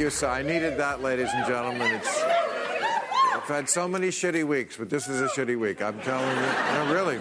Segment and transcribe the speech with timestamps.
[0.00, 0.28] You, sir.
[0.28, 1.92] I needed that, ladies and gentlemen.
[1.92, 2.22] It's.
[2.22, 5.82] I've had so many shitty weeks, but this is a shitty week.
[5.82, 6.42] I'm telling you.
[6.74, 7.20] No, really.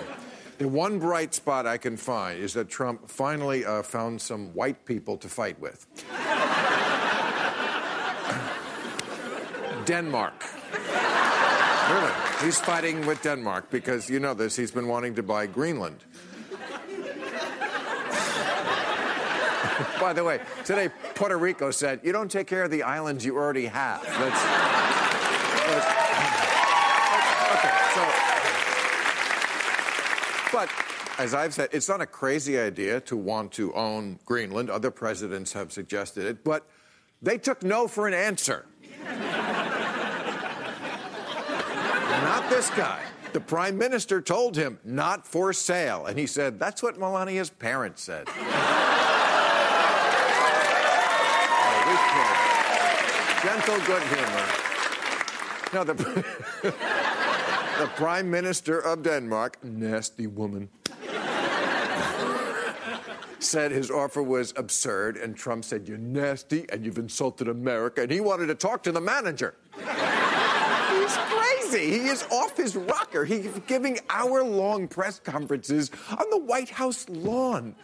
[0.60, 4.86] The one bright spot I can find is that Trump finally uh, found some white
[4.86, 5.86] people to fight with.
[9.86, 10.46] Denmark.
[11.90, 12.12] Really.
[12.42, 16.04] He's fighting with Denmark because you know this, he's been wanting to buy Greenland.
[20.00, 23.36] By the way, today Puerto Rico said, you don't take care of the islands you
[23.36, 24.02] already have.
[24.04, 24.44] That's,
[25.68, 25.96] that's-
[27.56, 28.02] okay, so.
[30.58, 30.70] But
[31.20, 34.70] as I've said, it's not a crazy idea to want to own Greenland.
[34.70, 36.66] Other presidents have suggested it, but
[37.22, 38.66] they took no for an answer.
[42.24, 43.02] Not this guy.
[43.32, 46.06] The prime minister told him, not for sale.
[46.06, 48.28] And he said, that's what Melania's parents said.
[48.28, 48.34] Oh,
[51.88, 52.50] we kid.
[53.44, 54.48] Gentle good humor.
[55.74, 55.94] No, the,
[57.80, 60.70] the prime minister of Denmark, nasty woman,
[63.40, 65.18] said his offer was absurd.
[65.18, 68.02] And Trump said, You're nasty and you've insulted America.
[68.02, 69.56] And he wanted to talk to the manager.
[69.76, 71.92] He's crazy.
[71.92, 73.26] He is off his rocker.
[73.26, 77.76] He's giving hour long press conferences on the White House lawn.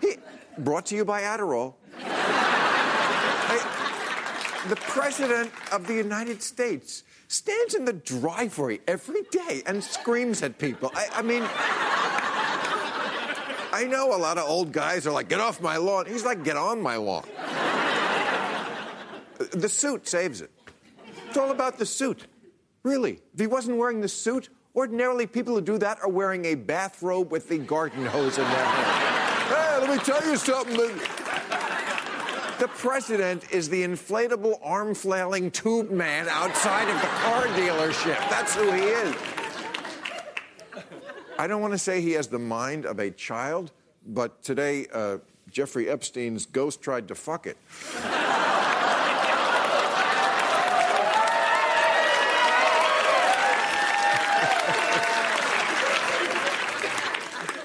[0.00, 0.16] He,
[0.58, 1.74] brought to you by Adderall.
[4.66, 10.58] The President of the United States stands in the driveway every day and screams at
[10.58, 10.90] people.
[10.94, 11.44] I, I mean,
[13.72, 16.06] I know a lot of old guys are like, get off my lawn.
[16.06, 17.24] He's like, get on my lawn.
[19.52, 20.50] The suit saves it.
[21.28, 22.26] It's all about the suit.
[22.82, 23.20] Really.
[23.32, 27.30] If he wasn't wearing the suit, ordinarily people who do that are wearing a bathrobe
[27.30, 29.82] with the garden hose in their hand.
[29.82, 31.27] hey, let me tell you something.
[32.58, 38.18] The president is the inflatable arm flailing tube man outside of the car dealership.
[38.30, 39.14] That's who he is.
[41.38, 43.70] I don't want to say he has the mind of a child,
[44.04, 45.18] but today uh,
[45.48, 47.56] Jeffrey Epstein's ghost tried to fuck it.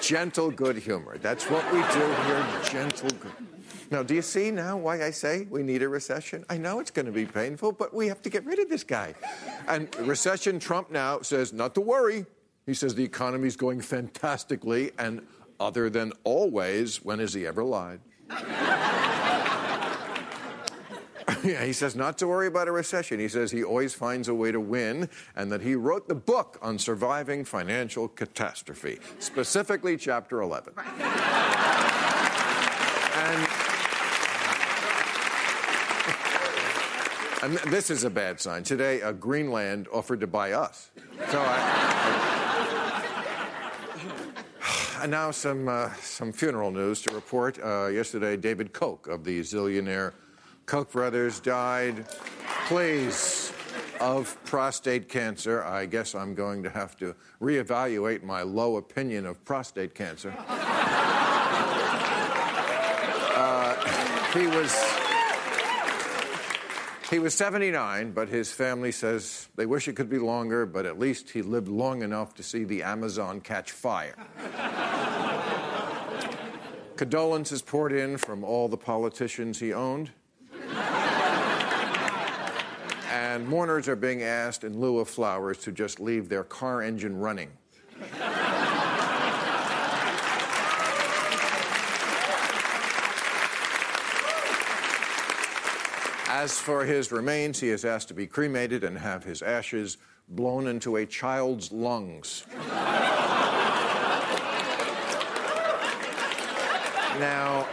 [0.02, 1.18] gentle good humor.
[1.18, 3.32] That's what we do here, gentle good.
[3.94, 6.46] Now, do you see now why I say we need a recession?
[6.50, 8.84] I know it's going to be painful, but we have to get rid of this
[8.84, 9.14] guy.
[9.68, 12.26] And recession, Trump now says, not to worry.
[12.66, 15.22] He says the economy's going fantastically, and
[15.60, 18.00] other than always, when has he ever lied?
[21.44, 23.20] yeah, he says not to worry about a recession.
[23.20, 26.58] He says he always finds a way to win, and that he wrote the book
[26.64, 30.74] on surviving financial catastrophe, specifically chapter 11.
[33.16, 33.48] And,
[37.44, 38.64] and this is a bad sign.
[38.64, 40.92] Today, uh, Greenland offered to buy us.
[41.30, 42.30] So I.
[45.02, 47.60] And now some uh, some funeral news to report.
[47.62, 50.14] Uh, yesterday, David Koch of the zillionaire
[50.66, 52.06] Koch brothers died.
[52.68, 53.52] Please,
[54.00, 55.62] of prostate cancer.
[55.66, 60.34] I guess I'm going to have to reevaluate my low opinion of prostate cancer.
[63.36, 63.76] Uh,
[64.32, 64.93] he was.
[67.14, 70.98] He was 79, but his family says they wish it could be longer, but at
[70.98, 74.16] least he lived long enough to see the Amazon catch fire.
[76.96, 80.10] Condolences poured in from all the politicians he owned.
[83.12, 87.20] and mourners are being asked, in lieu of flowers, to just leave their car engine
[87.20, 87.52] running.
[96.36, 99.98] As for his remains, he is asked to be cremated and have his ashes
[100.28, 102.48] blown into a child's lungs.
[107.20, 107.68] now,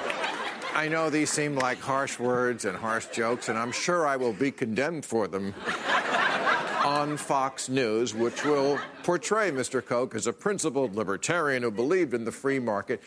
[0.75, 4.35] I know these seem like harsh words and harsh jokes, and I'm sure I will
[4.35, 5.55] be condemned for them
[6.85, 9.83] on Fox News, which will portray Mr.
[9.83, 13.01] Koch as a principled libertarian who believed in the free market.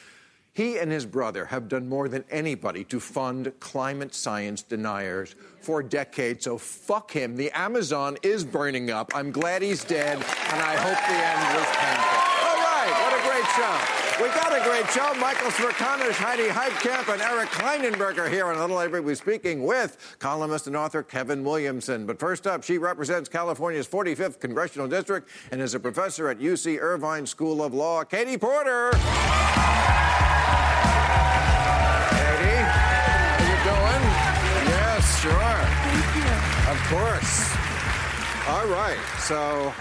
[0.54, 5.82] He and his brother have done more than anybody to fund climate science deniers for
[5.82, 7.36] decades, so fuck him.
[7.36, 9.12] The Amazon is burning up.
[9.16, 12.20] I'm glad he's dead, and I hope the end was painful.
[12.46, 14.04] All right, what a great show.
[14.22, 15.12] We got a great show.
[15.16, 19.00] Michael Smerconish, Heidi Heitkamp, and Eric Klinenberg here on Little Avery.
[19.00, 22.06] We're speaking with columnist and author Kevin Williamson.
[22.06, 26.80] But first up, she represents California's 45th Congressional District and is a professor at UC
[26.80, 28.04] Irvine School of Law.
[28.04, 28.92] Katie Porter.
[36.94, 37.56] Course.
[38.48, 39.74] All right, so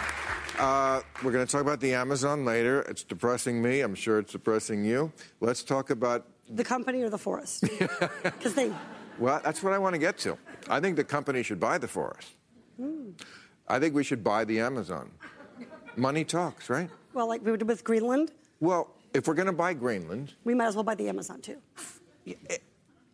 [0.59, 2.81] uh, we're going to talk about the Amazon later.
[2.83, 3.81] It's depressing me.
[3.81, 5.13] I'm sure it's depressing you.
[5.41, 6.27] Let's talk about.
[6.49, 7.65] The company or the forest?
[8.23, 8.73] Because they.
[9.19, 10.39] Well, that's what I want to get to.
[10.71, 12.31] I think the company should buy the forest.
[13.69, 15.11] I think we should buy the Amazon.
[15.97, 16.89] Money talks, right?
[17.13, 20.69] Well, like we did with Greenland, Well, if we're going to buy Greenland, we might
[20.69, 21.59] as well buy the Amazon too.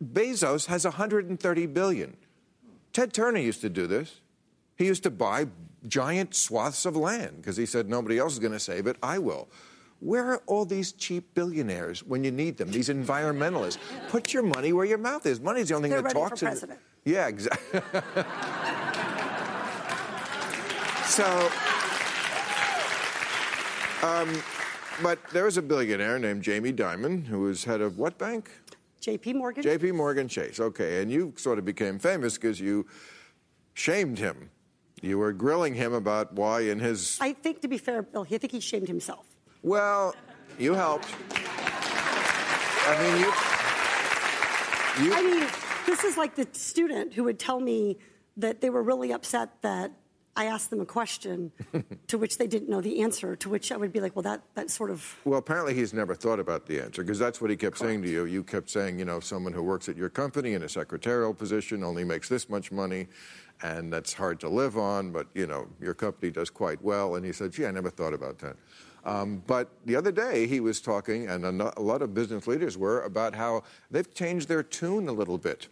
[0.01, 2.15] Bezos has 130 billion.
[2.93, 4.21] Ted Turner used to do this.
[4.75, 5.47] He used to buy
[5.87, 8.95] giant swaths of land because he said nobody else is going to save it.
[9.03, 9.49] I will.
[9.99, 12.71] Where are all these cheap billionaires when you need them?
[12.71, 13.77] These environmentalists.
[14.07, 15.41] Put your money where your mouth is.
[15.41, 16.39] Money's the only thing They're that ready talks.
[16.39, 16.79] for in- president.
[17.05, 17.81] Yeah, exactly.
[21.05, 21.49] so,
[24.03, 24.41] um,
[25.01, 28.51] but there was a billionaire named Jamie Dimon who was head of what bank?
[28.99, 29.33] J.P.
[29.33, 29.63] Morgan.
[29.63, 29.91] J.P.
[29.93, 30.59] Morgan Chase.
[30.59, 32.85] Okay, and you sort of became famous because you
[33.73, 34.49] shamed him.
[35.01, 38.37] You were grilling him about why, in his I think, to be fair, Bill, I
[38.37, 39.25] think he shamed himself.
[39.63, 40.15] well,
[40.57, 41.07] you helped.
[41.31, 43.31] I mean, you.
[45.05, 45.13] You.
[45.13, 45.47] I mean,
[45.85, 47.97] this is like the student who would tell me
[48.35, 49.91] that they were really upset that
[50.39, 51.51] I asked them a question
[52.07, 54.41] to which they didn't know the answer, to which I would be like, well, that,
[54.55, 55.19] that sort of.
[55.25, 58.09] Well, apparently he's never thought about the answer because that's what he kept saying to
[58.09, 58.23] you.
[58.23, 61.83] You kept saying, you know, someone who works at your company in a secretarial position
[61.83, 63.07] only makes this much money,
[63.63, 67.15] and that's hard to live on, but, you know, your company does quite well.
[67.15, 68.55] And he said, gee, I never thought about that.
[69.03, 73.01] Um, but the other day he was talking, and a lot of business leaders were,
[73.01, 75.67] about how they've changed their tune a little bit.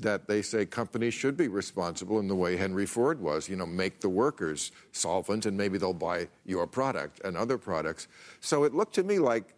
[0.00, 3.66] That they say companies should be responsible in the way Henry Ford was, you know,
[3.66, 8.08] make the workers solvent and maybe they'll buy your product and other products.
[8.40, 9.54] So it looked to me like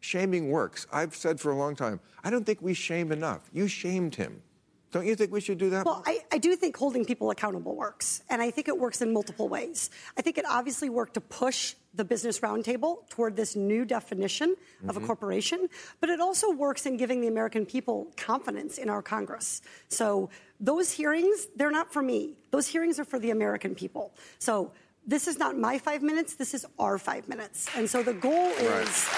[0.00, 0.86] shaming works.
[0.92, 3.48] I've said for a long time, I don't think we shame enough.
[3.52, 4.42] You shamed him.
[4.92, 5.86] Don't you think we should do that?
[5.86, 9.10] Well, I, I do think holding people accountable works, and I think it works in
[9.12, 9.90] multiple ways.
[10.18, 14.54] I think it obviously worked to push the Business Roundtable toward this new definition
[14.84, 15.06] of a mm-hmm.
[15.06, 15.68] corporation,
[16.00, 19.62] but it also works in giving the American people confidence in our Congress.
[19.88, 20.28] So
[20.60, 22.34] those hearings, they're not for me.
[22.50, 24.14] Those hearings are for the American people.
[24.38, 24.72] So
[25.06, 27.66] this is not my five minutes, this is our five minutes.
[27.76, 29.08] And so the goal is.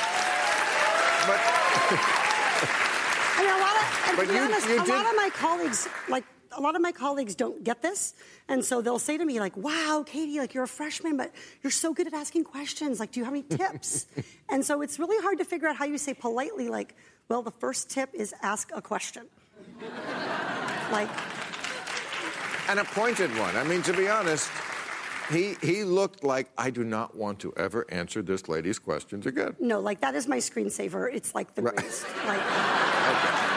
[1.26, 2.90] I
[3.42, 5.16] mean, a lot of, and But to be you- honest, you a did- lot of
[5.16, 6.24] my colleagues, like,
[6.56, 8.14] a lot of my colleagues don't get this.
[8.48, 11.70] And so they'll say to me, like, wow, Katie, like, you're a freshman, but you're
[11.72, 13.00] so good at asking questions.
[13.00, 14.06] Like, do you have any tips?
[14.48, 16.94] and so it's really hard to figure out how you say politely, like,
[17.28, 19.24] well, the first tip is ask a question.
[20.92, 21.08] like,
[22.68, 23.56] An appointed one.
[23.56, 24.48] I mean, to be honest,
[25.30, 29.56] he, he looked like I do not want to ever answer this lady's questions again.
[29.58, 31.12] no, like, that is my screensaver.
[31.12, 31.74] It's like the Right.
[31.76, 32.06] greatest.
[32.26, 32.40] Like,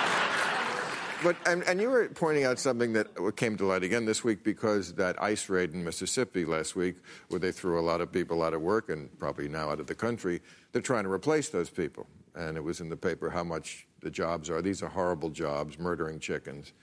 [1.23, 4.43] But and, and you were pointing out something that came to light again this week
[4.43, 6.97] because that ICE raid in Mississippi last week,
[7.29, 9.87] where they threw a lot of people out of work and probably now out of
[9.87, 12.05] the country, they're trying to replace those people.
[12.35, 14.61] And it was in the paper how much the jobs are.
[14.61, 16.73] These are horrible jobs, murdering chickens.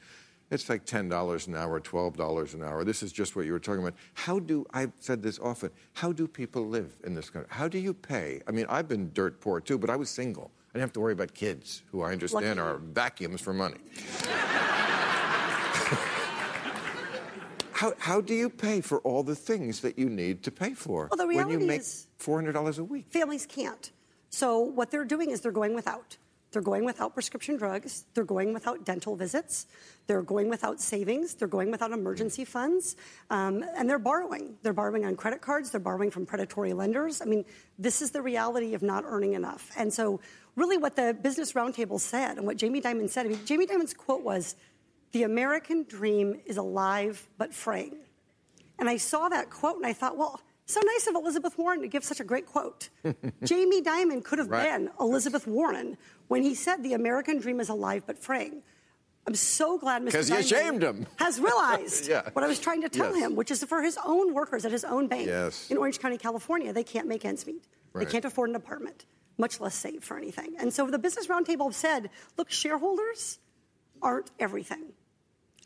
[0.50, 2.82] It's like ten dollars an hour, twelve dollars an hour.
[2.82, 3.94] This is just what you were talking about.
[4.14, 5.70] How do I've said this often?
[5.92, 7.48] How do people live in this country?
[7.52, 8.42] How do you pay?
[8.48, 10.50] I mean, I've been dirt poor too, but I was single.
[10.74, 12.60] I didn't have to worry about kids, who I understand Lucky.
[12.60, 13.76] are vacuums for money.
[17.70, 21.08] how, how do you pay for all the things that you need to pay for
[21.12, 23.06] Well, the when you make is- $400 a week?
[23.10, 23.92] families can't.
[24.30, 26.16] So what they're doing is they're going without.
[26.50, 28.04] They're going without prescription drugs.
[28.14, 29.66] They're going without dental visits.
[30.06, 31.34] They're going without savings.
[31.34, 32.94] They're going without emergency funds.
[33.28, 34.54] Um, and they're borrowing.
[34.62, 35.70] They're borrowing on credit cards.
[35.72, 37.20] They're borrowing from predatory lenders.
[37.20, 37.44] I mean,
[37.76, 39.72] this is the reality of not earning enough.
[39.76, 40.20] And so,
[40.56, 43.94] really, what the Business Roundtable said and what Jamie Dimon said I mean, Jamie Dimon's
[43.94, 44.54] quote was,
[45.12, 47.96] The American dream is alive but fraying.
[48.78, 51.88] And I saw that quote and I thought, well, so nice of Elizabeth Warren to
[51.88, 52.88] give such a great quote.
[53.44, 54.64] Jamie Dimon could have Right.
[54.64, 55.96] been Elizabeth Warren
[56.28, 58.62] when he said the American dream is alive but fraying.
[59.26, 60.12] I'm so glad Mr.
[60.12, 61.06] 'Cause you Dimon shamed him.
[61.16, 62.28] has realized Yeah.
[62.32, 63.24] what I was trying to tell Yes.
[63.26, 65.70] him, which is for his own workers at his own bank Yes.
[65.70, 67.64] in Orange County, California, they can't make ends meet.
[67.92, 68.06] Right.
[68.06, 69.04] They can't afford an apartment,
[69.38, 70.54] much less save for anything.
[70.58, 73.38] And so the Business Roundtable said, look, shareholders
[74.02, 74.92] aren't everything.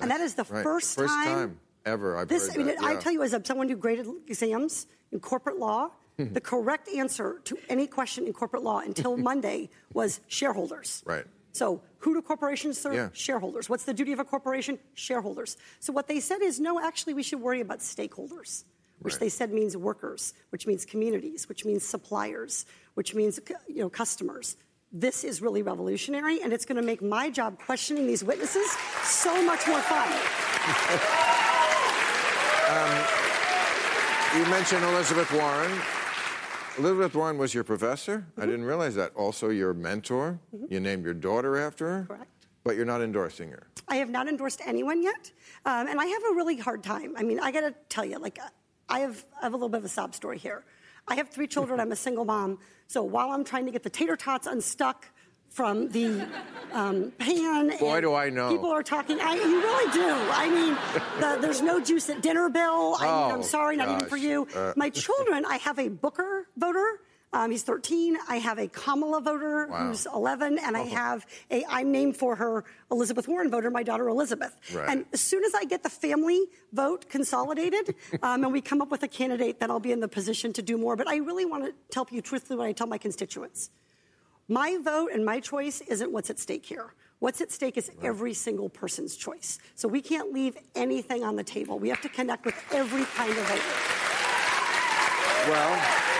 [0.00, 0.62] And that is the Right.
[0.62, 3.68] first, First time ever I've this, heard I mean, that, I tell you, as someone
[3.68, 8.78] who graded exams in corporate law, the correct answer to any question in corporate law
[8.80, 11.02] until Monday was shareholders.
[11.06, 11.24] Right.
[11.52, 12.94] So, who do corporations serve?
[12.94, 13.08] Yeah.
[13.12, 13.68] Shareholders.
[13.68, 14.78] What's the duty of a corporation?
[14.94, 15.56] Shareholders.
[15.80, 18.64] So, what they said is no, actually, we should worry about stakeholders,
[19.00, 19.20] which Right.
[19.20, 23.90] they said means workers, which means communities, which means suppliers, which means uh, you know
[23.90, 24.56] customers.
[24.90, 28.70] This is really revolutionary, and it's going to make my job questioning these witnesses
[29.02, 30.08] so much more fun.
[32.68, 33.02] Um,
[34.36, 35.80] you mentioned Elizabeth Warren.
[36.76, 38.26] Elizabeth Warren was your professor.
[38.36, 38.50] I mm-hmm.
[38.50, 39.14] didn't realize that.
[39.14, 40.38] Also, your mentor.
[40.54, 40.72] Mm-hmm.
[40.72, 42.04] You named your daughter after her.
[42.06, 42.46] Correct.
[42.62, 43.68] But you're not endorsing her.
[43.88, 45.32] I have not endorsed anyone yet,
[45.64, 47.14] um, and I have a really hard time.
[47.16, 48.48] I mean, I got to tell you, like, uh,
[48.88, 50.64] I have, I have a little bit of a sob story here.
[51.06, 51.80] I have three children.
[51.80, 52.58] I'm a single mom.
[52.86, 55.06] So while I'm trying to get the tater tots unstuck
[55.50, 56.26] from the
[56.72, 58.50] um, pan, Boy, do I know.
[58.50, 59.18] People are talking.
[59.20, 60.06] I, you really do.
[60.08, 60.76] I mean,
[61.20, 62.96] the, there's no juice at dinner, Bill.
[62.98, 64.46] I mean, Oh, I'm sorry, not even for you.
[64.54, 65.44] Uh, My children.
[65.46, 67.00] I have a Booker voter.
[67.32, 68.16] Um, he's 13.
[68.28, 69.88] I have a Kamala voter Wow.
[69.88, 74.08] who's 11, and I have a I'm named for her Elizabeth Warren voter, my daughter
[74.08, 74.58] Elizabeth.
[74.74, 74.88] Right.
[74.88, 78.90] And as soon as I get the family vote consolidated um, and we come up
[78.90, 80.96] with a candidate, then I'll be in the position to do more.
[80.96, 83.68] But I really want to tell you truthfully what I tell my constituents.
[84.48, 86.94] My vote and my choice isn't what's at stake here.
[87.18, 89.58] What's at stake is every single person's choice.
[89.74, 91.78] So we can't leave anything on the table.
[91.78, 93.62] We have to connect with every kind of voter.
[95.50, 96.17] Well,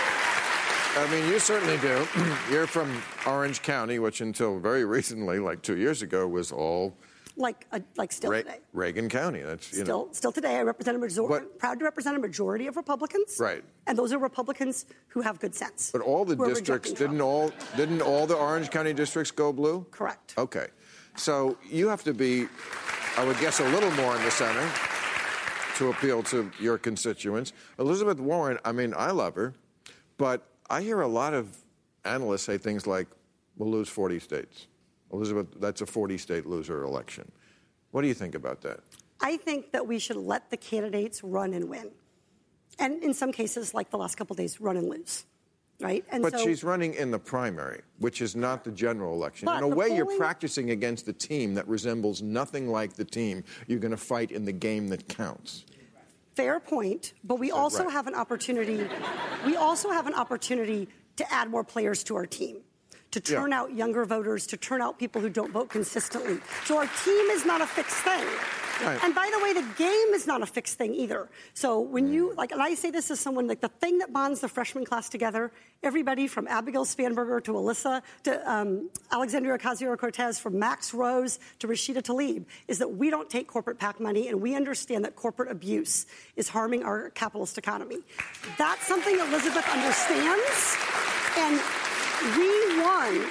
[0.99, 2.05] I mean, you certainly do.
[2.51, 6.93] You're from Orange County, which until very recently, like two years ago, was all
[7.37, 8.59] Like, uh, like still Ra- today.
[8.73, 9.41] Reagan County.
[9.41, 10.09] That's you Still, know.
[10.11, 13.37] still today, I represent a majority, proud to represent a majority of Republicans.
[13.39, 13.63] Right.
[13.87, 15.89] And those are Republicans who have good sense.
[15.91, 19.85] But all the districts didn't all didn't all the Orange County districts go blue?
[19.91, 20.33] Correct.
[20.37, 20.67] Okay.
[21.15, 22.47] So you have to be,
[23.17, 24.67] I would guess, a little more in the center
[25.77, 27.53] to appeal to your constituents.
[27.77, 29.53] Elizabeth Warren, I mean, I love her,
[30.17, 31.57] but I hear a lot of
[32.05, 33.07] analysts say things like,
[33.57, 34.67] we'll lose 40 states.
[35.11, 37.31] Elizabeth, that's a 40 state loser election.
[37.91, 38.79] What do you think about that?
[39.21, 41.89] I think that we should let the candidates run and win.
[42.77, 45.25] And in some cases, like the last couple days, run and lose.
[45.81, 46.05] Right?
[46.11, 49.47] And But so, she's running in the primary, which is not the general election.
[49.47, 53.79] In a way, you're practicing against a team that resembles nothing like the team you're
[53.79, 55.65] going to fight in the game that counts.
[56.39, 57.91] Fair point, but we also right.
[57.91, 58.87] have an opportunity.
[59.45, 62.61] We also have an opportunity to add more players to our team,
[63.11, 63.39] to Yeah.
[63.39, 66.39] turn out younger voters, to turn out people who don't vote consistently.
[66.65, 68.25] So our team is not a fixed thing.
[68.81, 69.03] Right.
[69.03, 71.27] And by the way, the game is not a fixed thing either.
[71.53, 74.39] So when you like, and I say this as someone like the thing that bonds
[74.39, 75.51] the freshman class together,
[75.83, 82.01] everybody from Abigail Spanberger to Elissa to um, Alexandria Ocasio-Cortez, from Max Rose to Rashida
[82.01, 86.05] Tlaib, is that we don't take corporate PAC money, and we understand that corporate abuse
[86.37, 87.97] is harming our capitalist economy.
[88.57, 90.77] That's something Elizabeth understands,
[91.37, 91.59] and
[92.37, 93.25] we won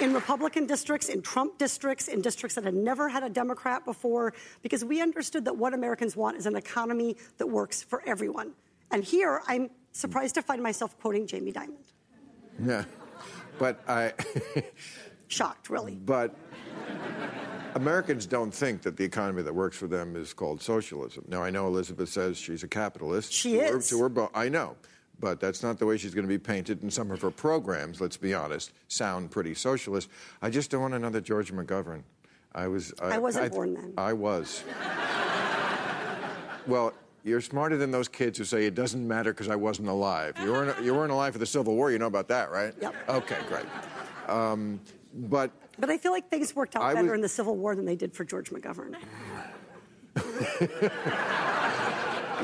[0.00, 4.34] in Republican districts, in Trump districts, in districts that had never had a Democrat before,
[4.62, 8.52] because we understood that what Americans want is an economy that works for everyone.
[8.90, 11.76] And here, I'm surprised to find myself quoting Jamie Dimon.
[12.62, 12.84] Yeah.
[13.58, 14.12] But I.
[15.28, 15.94] Shocked, really.
[15.94, 16.34] But
[17.74, 21.24] Americans don't think that the economy that works for them is called socialism.
[21.28, 23.32] Now, I know Elizabeth says she's a capitalist.
[23.32, 23.88] She to her- is.
[23.88, 24.76] to her I know.
[25.20, 26.82] But that's not the way she's going to be painted.
[26.82, 30.08] And some of her programs, let's be honest, sound pretty socialist.
[30.42, 32.02] I just don't want another George McGovern.
[32.54, 32.92] I was.
[33.00, 33.94] I wasn't born then.
[33.96, 34.62] I was.
[36.66, 36.92] well,
[37.24, 40.34] you're smarter than those kids who say it doesn't matter because I wasn't alive.
[40.42, 41.90] You weren't, you weren't alive for the Civil War.
[41.90, 42.74] You know about that, right?
[42.80, 42.94] Yep.
[43.08, 43.66] Okay, great.
[44.28, 44.80] Um,
[45.14, 47.74] but But I feel like things worked out I better was- in the Civil War
[47.74, 48.96] than they did for George McGovern.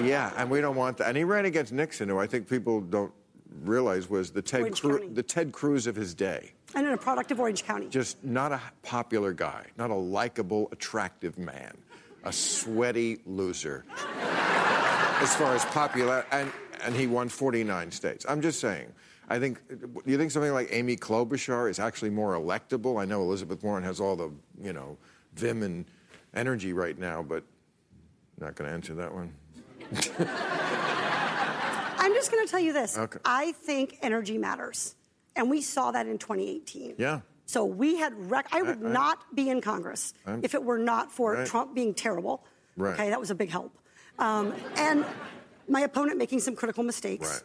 [0.04, 1.09] Yeah, and we don't want that.
[1.09, 3.12] And he ran against Nixon, who I think people don't
[3.62, 6.52] realize was the Ted, Cru- the Ted Cruz of his day.
[6.75, 7.88] And in a product of Orange County.
[7.88, 11.76] Just not a popular guy, not a likable, attractive man,
[12.25, 13.85] a sweaty loser.
[15.21, 16.50] as far as popular, and,
[16.83, 18.25] and he won 49 states.
[18.28, 18.92] I'm just saying.
[19.28, 23.00] I think, do you think something like Amy Klobuchar is actually more electable?
[23.00, 24.30] I know Elizabeth Warren has all the,
[24.61, 24.97] you know,
[25.35, 25.85] vim and
[26.35, 27.45] energy right now, but
[28.40, 29.33] not going to answer that one.
[31.99, 32.97] I'm just going to tell you this.
[32.97, 33.19] Okay.
[33.25, 34.95] I think energy matters.
[35.37, 36.95] And we saw that in 2018.
[36.99, 37.21] Yeah.
[37.47, 40.63] So we had, rec- I would I- I- not be in Congress I'm- if it
[40.63, 41.47] were not for Right.
[41.47, 42.45] Trump being terrible.
[42.77, 42.95] Right.
[42.95, 43.77] Okay, that was a big help.
[44.19, 45.05] Um, and
[45.69, 47.29] my opponent making some critical mistakes.
[47.33, 47.43] Right.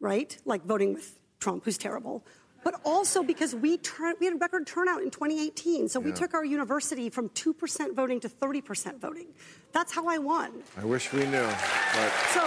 [0.00, 0.38] Right?
[0.44, 2.24] Like voting with Trump, who's terrible.
[2.68, 5.88] But also because we, turn, we had a record turnout in 2018.
[5.88, 9.28] So we took our university from 2% voting to 30% voting.
[9.72, 10.62] That's how I won.
[10.76, 11.48] I wish we knew,
[11.94, 12.42] but So,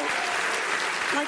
[1.16, 1.28] like,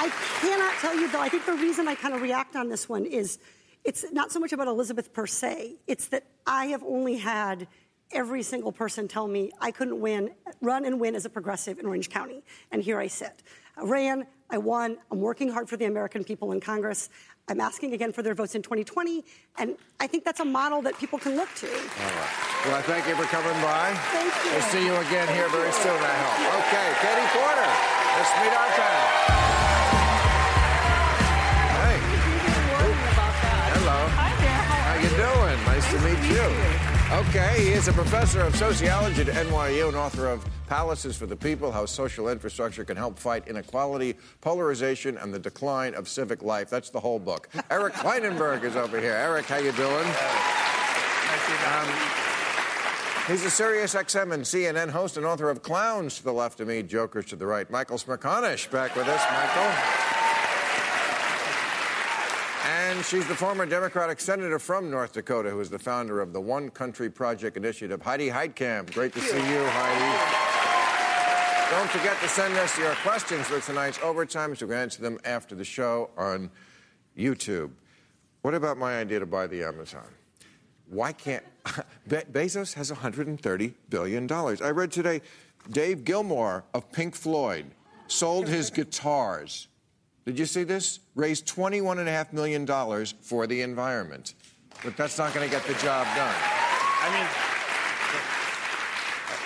[0.00, 0.10] I
[0.40, 1.20] cannot tell you though.
[1.20, 3.40] I think the reason I kind of react on this one is
[3.84, 5.76] it's not so much about Elizabeth per se.
[5.86, 7.68] It's that I have only had
[8.10, 10.30] every single person tell me I couldn't win,
[10.62, 13.42] run and win as a progressive in Orange County, and here I sit.
[13.76, 14.96] I ran, I won.
[15.10, 17.10] I'm working hard for the American people in Congress.
[17.48, 19.24] I'm asking again for their votes in 2020,
[19.56, 21.66] and I think that's a model that people can look to.
[21.66, 22.34] all right.
[22.66, 23.94] Well, I thank you for coming by.
[24.12, 24.50] Thank you.
[24.52, 26.60] We'll see you again here very soon, I hope.
[26.60, 27.72] Okay, Katie Porter,
[28.20, 29.08] let's meet our panel.
[31.72, 31.96] Hey.
[33.80, 33.98] Hello.
[34.12, 34.62] Hi there.
[34.68, 35.56] How How you doing?
[35.64, 36.97] Nice, to meet you.
[37.10, 41.34] Okay, he is a professor of sociology at NYU and author of Palaces for the
[41.34, 46.68] People: How Social Infrastructure Can Help Fight Inequality, Polarization, and the Decline of Civic Life.
[46.68, 47.48] That's the whole book.
[47.70, 49.14] Eric Klinenberg is over here.
[49.14, 50.06] Eric, how you doing?
[51.66, 51.88] Um,
[53.26, 56.68] he's a Sirius XM and CNN host and author of Clowns to the left of
[56.68, 57.70] me, Jokers to the right.
[57.70, 59.24] Michael Smerconish back with us.
[59.32, 60.07] Michael.
[62.68, 66.40] And she's the former Democratic senator from North Dakota who is the founder of the
[66.40, 68.02] One Country Project Initiative.
[68.02, 68.92] Heidi Heitkamp.
[68.92, 70.44] Great to see you, Heidi.
[71.70, 75.18] Don't forget to send us your questions for tonight's overtime so we can answer them
[75.24, 76.50] after the show on
[77.16, 77.70] YouTube.
[78.42, 80.06] What about my idea to buy the Amazon?
[80.90, 81.44] Why can't
[82.06, 84.60] Be- Bezos has 130 billion dollars?
[84.60, 85.22] I read today
[85.70, 87.64] Dave Gilmour of Pink Floyd
[88.08, 89.68] sold his guitars.
[90.28, 91.00] Did you see this?
[91.14, 94.34] Raised 21.5 million dollars for the environment.
[94.84, 96.34] But that's not going to get the job done.
[97.00, 97.26] I mean,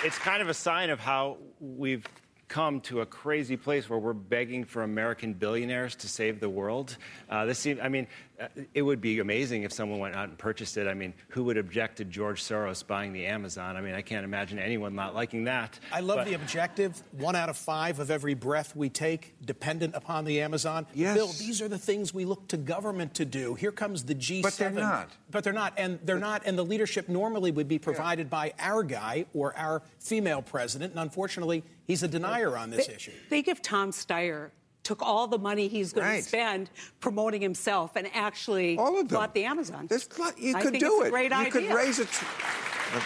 [0.05, 2.05] it's kind of a sign of how we've
[2.49, 6.97] come to a crazy place where we're begging for American billionaires to save the world.
[7.29, 8.05] Uh, this seems, I mean,
[8.39, 10.87] Uh, it would be amazing if someone went out and purchased it.
[10.87, 13.77] I mean, who would object to George Soros buying the Amazon?
[13.77, 15.79] I mean, I can't imagine anyone not liking that.
[15.91, 17.01] I love But- the objective.
[17.11, 20.87] One out of five of every breath we take dependent upon the Amazon.
[20.93, 21.15] Yes.
[21.15, 23.53] Bill, these are the things we look to government to do.
[23.53, 24.41] Here comes the G7.
[24.41, 25.09] But they're not.
[25.29, 25.73] But they're not.
[25.77, 26.41] And they're not.
[26.45, 30.93] And the leadership normally would be provided by our guy or our female president.
[30.93, 33.11] And unfortunately, he's a denier on this issue.
[33.29, 34.49] Think if Tom Steyer
[34.83, 36.21] took all the money he's going Right.
[36.23, 36.69] to spend
[36.99, 39.17] promoting himself and actually All of them.
[39.17, 39.87] bought the Amazon.
[39.87, 41.11] There's pl- you could do it.
[41.11, 41.51] Great you idea.
[41.51, 42.09] could raise it.
[42.09, 42.25] Tr-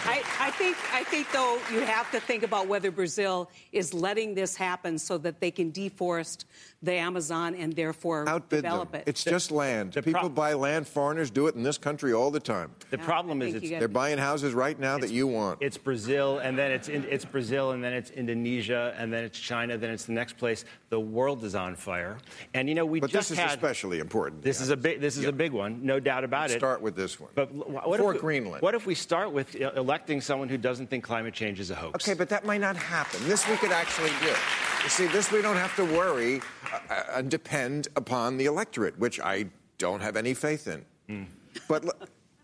[0.04, 4.34] I, I think I think though you have to think about whether Brazil is letting
[4.34, 6.44] this happen so that they can deforest
[6.80, 9.00] the Amazon and therefore Outbid develop them.
[9.00, 9.08] it.
[9.08, 9.94] It's just land.
[9.94, 10.86] the People pro- buy land.
[10.86, 12.70] Foreigners do it in this country all the time.
[12.90, 15.58] The Yeah, problem I is it's They're buying houses right now that you want.
[15.60, 19.38] It's Brazil, and then it's in, it's Brazil, and then it's Indonesia, and then it's
[19.40, 20.64] China, then it's the next place.
[20.90, 22.16] The world is on fire,
[22.54, 23.50] and you know we But just this is had.
[23.50, 24.42] especially important.
[24.42, 25.00] This is a big.
[25.00, 25.30] This is Yeah.
[25.30, 26.58] a big one, no doubt about it.
[26.58, 27.30] Start with this one.
[27.34, 28.62] But what For if, Greenland.
[28.62, 31.74] What if we start with e- electing someone who doesn't think climate change is a
[31.74, 32.06] hoax?
[32.08, 33.20] Okay, but that might not happen.
[33.28, 34.32] This we could actually do.
[34.84, 36.40] You see, this we don't have to worry
[36.72, 39.46] uh, uh, and depend upon the electorate, which I
[39.78, 40.84] don't have any faith in.
[41.08, 41.24] Hmm.
[41.68, 41.84] But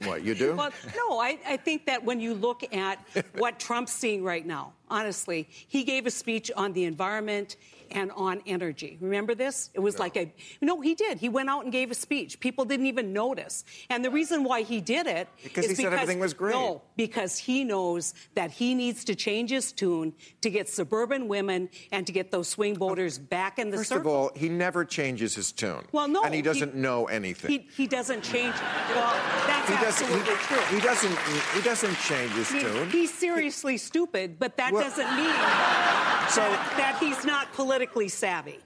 [0.03, 0.55] what you do?
[0.55, 2.99] Well, no, I, I think that when you look at
[3.37, 7.57] what Trump's seeing right now, honestly, he gave a speech on the environment
[7.95, 8.99] and on energy.
[9.01, 9.71] Remember this?
[9.73, 11.19] It was like a no, he did.
[11.19, 12.41] He went out and gave a speech.
[12.41, 13.65] People didn't even notice.
[13.89, 16.53] And the reason why he did it Because is he said everything was great.
[16.55, 21.71] No, because he knows that he needs to change his tune to get suburban women
[21.93, 24.11] and to get those swing voters back in the First circle.
[24.11, 25.85] of all, he never changes his tune.
[25.93, 27.51] well, no, and he doesn't know anything.
[27.51, 28.55] He, he doesn't change.
[28.95, 29.15] Well,
[29.47, 30.09] that's he doesn't.
[30.09, 30.77] absolutely He, true.
[30.77, 31.19] he doesn't.
[31.55, 32.91] He doesn't change his tune.
[32.91, 35.31] He's seriously stupid, but that Well- doesn't mean
[36.31, 38.59] So- that, that he's not politically savvy.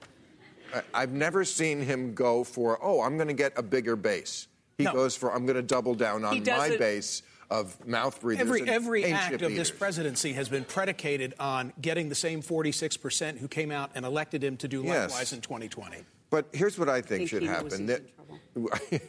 [0.73, 4.47] I- I've never seen him go for, oh, I'm going to get a bigger base.
[4.77, 4.93] He No.
[4.93, 8.41] goes for, I'm going to double down on my base of mouth breathers.
[8.41, 12.15] Every, and every paint act chip of this presidency has been predicated on getting the
[12.15, 15.09] same 46% who came out and elected him to do Yes.
[15.11, 15.97] likewise in 2020.
[16.29, 17.69] But here's what I think, think should he knows happen.
[17.71, 18.03] he's in That-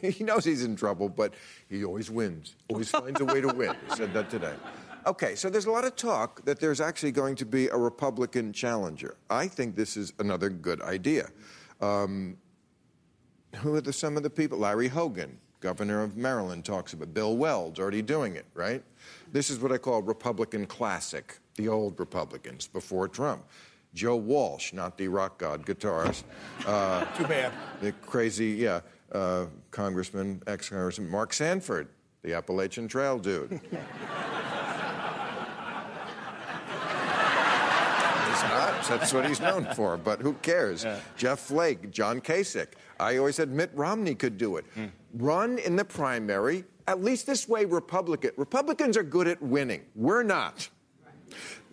[0.17, 1.35] he knows he's in trouble, but
[1.69, 2.55] he always wins.
[2.67, 3.75] Always finds a way to win.
[3.89, 4.55] He said that today.
[5.05, 8.53] Okay, so there's a lot of talk that there's actually going to be a Republican
[8.53, 9.17] challenger.
[9.29, 11.29] I think this is another good idea.
[11.81, 12.37] Um,
[13.57, 14.59] who are the, some of the people?
[14.59, 17.13] Larry Hogan, governor of Maryland, talks about.
[17.15, 18.83] Bill Weld already doing it, right?
[19.31, 23.45] This is what I call Republican classic, the old Republicans before Trump.
[23.93, 26.23] Joe Walsh, not the rock god guitarist.
[26.65, 27.51] Uh, Too bad.
[27.81, 31.89] the crazy, yeah, uh, Congressman, ex-Congressman Mark Sanford,
[32.21, 33.59] the Appalachian Trail dude.
[38.31, 38.80] He's not.
[38.99, 39.97] That's what he's known for.
[39.97, 40.85] But who cares?
[41.17, 42.67] Jeff Flake, John Kasich.
[42.99, 44.65] I always said Mitt Romney could do it.
[44.75, 44.85] Hmm.
[45.13, 46.65] Run in the primary.
[46.87, 49.81] At least this way, Republican Republicans are good at winning.
[49.95, 50.69] We're not.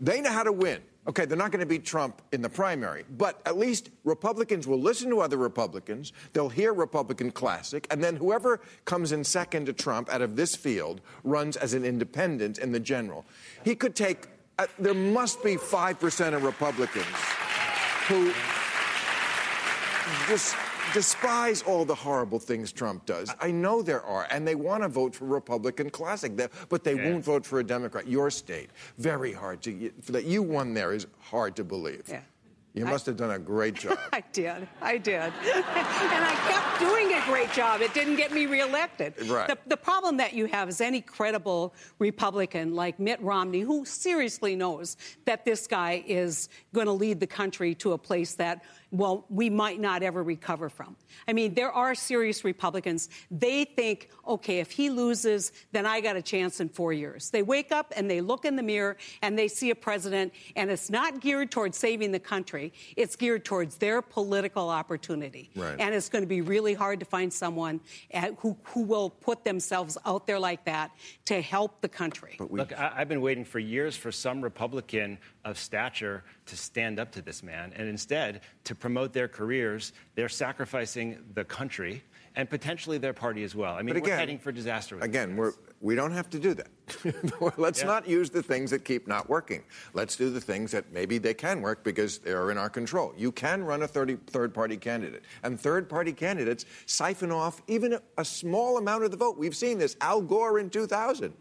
[0.00, 0.81] They know how to win.
[1.09, 4.78] Okay, they're not going to beat Trump in the primary, but at least Republicans will
[4.78, 6.12] listen to other Republicans.
[6.35, 10.54] They'll hear Republican classic, and then whoever comes in second to Trump out of this
[10.54, 13.24] field runs as an independent in the general.
[13.64, 14.26] He could take,
[14.59, 17.07] uh, there must be 5% of Republicans
[18.09, 18.33] who
[20.27, 20.57] just
[20.94, 23.35] despise all the horrible things Trump does.
[23.40, 26.33] I know there are, and they want to vote for Republican classic,
[26.68, 27.11] but they Yeah.
[27.11, 28.07] won't vote for a Democrat.
[28.09, 32.05] Your state, very hard to that you won there is hard to believe.
[32.09, 32.21] Yeah.
[32.79, 33.99] You must have done a great job.
[34.12, 34.69] I did.
[34.81, 35.14] I did.
[35.23, 37.81] and I kept doing a great job.
[37.81, 39.14] It didn't get me reelected.
[39.29, 39.49] Right.
[39.49, 44.55] The, the problem that you have is any credible Republican like Mitt Romney, who seriously
[44.55, 49.27] knows that this guy is going to lead the country to a place that, well,
[49.29, 50.96] we might not ever recover from.
[51.27, 53.09] I mean, there are serious Republicans.
[53.31, 57.31] They think, okay, if he loses, then I got a chance in four years.
[57.31, 60.70] They wake up and they look in the mirror and they see a president, and
[60.70, 62.72] it's not geared towards saving the country.
[62.96, 65.51] It's geared towards their political opportunity.
[65.55, 65.79] Right.
[65.79, 67.81] And it's going to be really hard to find someone
[68.14, 70.90] uh, who, who will put themselves out there like that
[71.27, 72.37] to help the country.
[72.38, 77.12] Look, I, I've been waiting for years for some Republican of stature to stand up
[77.12, 82.03] to this man, and instead, to promote their careers, they're sacrificing the country
[82.37, 83.74] and potentially their party as well.
[83.74, 84.94] I mean, But we're again- heading for disaster.
[84.96, 86.68] with Again, we're, we don't have to do that.
[87.59, 87.87] Let's Yeah.
[87.87, 89.62] not use the things that keep not working.
[89.92, 93.12] Let's do the things that maybe they can work because they are in our control.
[93.16, 97.94] You can run a 30, third party candidate, and third party candidates siphon off even
[97.94, 99.37] a, a small amount of the vote.
[99.37, 99.96] We've seen this.
[100.01, 101.33] Al Gore in 2000,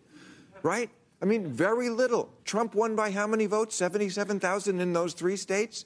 [0.63, 0.89] right?
[1.21, 2.30] I mean, very little.
[2.45, 3.75] Trump won by how many votes?
[3.75, 5.86] 77,000 in those three states?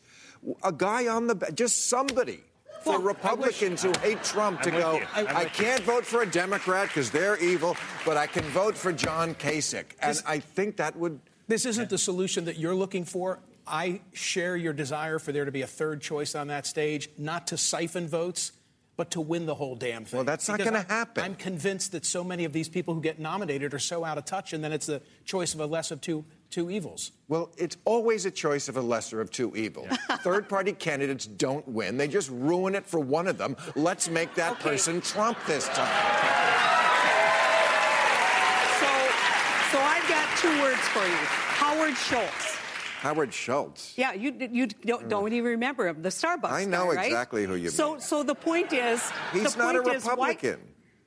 [0.64, 2.42] A guy on the, just somebody.
[2.84, 5.00] For Well, I wish- Republicans who hate Trump to go.
[5.14, 8.92] I'm I can't vote for a Democrat because they're evil, but I can vote for
[8.92, 9.86] John Kasich.
[10.02, 11.20] And This- I think that would.
[11.48, 13.40] This isn't the solution that you're looking for.
[13.68, 17.46] I share your desire for there to be a third choice on that stage, not
[17.48, 18.52] to siphon votes,
[19.02, 20.20] but to win the whole damn thing.
[20.20, 21.24] Well, that's not gonna happen.
[21.24, 24.26] I'm convinced that so many of these people who get nominated are so out of
[24.26, 27.12] touch, and then it's the choice of a less of two two evils.
[27.28, 29.88] Well, it's always a choice of a lesser of two evils.
[30.20, 33.58] Third party candidates don't win, they just ruin it for one of them.
[33.76, 34.70] Let's make that Okay.
[34.70, 35.88] person Trump this time.
[38.78, 38.92] So,
[39.72, 41.18] so I've got two words for you
[41.58, 42.61] Howard Schultz.
[43.02, 43.94] Howard Schultz.
[43.98, 46.44] Yeah, you you don't, don't even remember him, the Starbucks.
[46.44, 46.62] Guy.
[46.62, 47.06] I know guy, right?
[47.08, 48.00] exactly who you so, mean.
[48.00, 49.02] So the point is,
[49.34, 50.60] He's the not a is, why- Republican.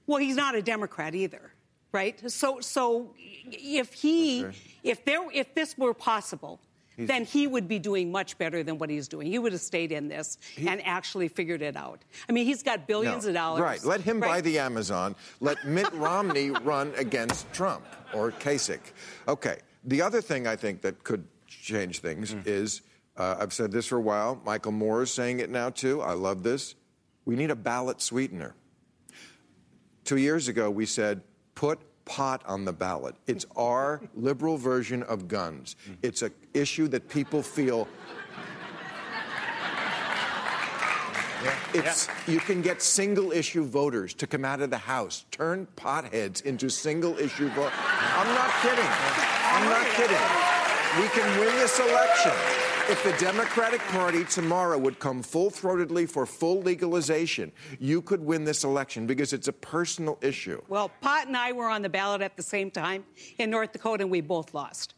[0.09, 1.53] well, he's not a Democrat either,
[1.93, 2.19] right?
[2.29, 3.15] So, so
[3.47, 4.57] if he, Okay.
[4.83, 6.59] if there, if this were possible.
[6.97, 9.27] then he would be doing much better than what he's doing.
[9.27, 11.99] He would have stayed in this and actually figured it out.
[12.29, 13.31] I mean, he's got billions No.
[13.31, 13.63] of dollars.
[13.63, 13.83] Right.
[13.85, 15.17] Let him buy the Amazon.
[15.41, 18.93] Let Mitt Romney run against Trump or Kasich.
[19.27, 19.59] Okay.
[19.87, 21.25] The other thing I think that could
[21.63, 22.47] change things Mm.
[22.47, 22.83] is
[23.17, 24.41] uh, I've said this for a while.
[24.45, 26.03] Michael Moore is saying it now too.
[26.03, 26.75] I love this.
[27.25, 28.55] We need a ballot sweetener.
[30.05, 31.23] Two years ago, we said
[31.55, 33.15] put pot on the ballot.
[33.27, 35.77] It's our liberal version of guns.
[36.03, 37.87] It's an issue that people feel
[41.75, 46.43] It's you can get single issue voters to come out of the House, turn potheads
[46.43, 47.73] into single issue voters.
[47.77, 48.89] I'm not kidding.
[48.89, 50.54] I'm not kidding.
[51.01, 52.33] We can win this election.
[52.89, 58.45] If the Democratic Party tomorrow would come full throatedly for full legalization, you could win
[58.45, 60.61] this election because it's a personal issue.
[60.69, 63.05] Well, Pot and I were on the ballot at the same time
[63.39, 64.95] in North Dakota, and we both lost.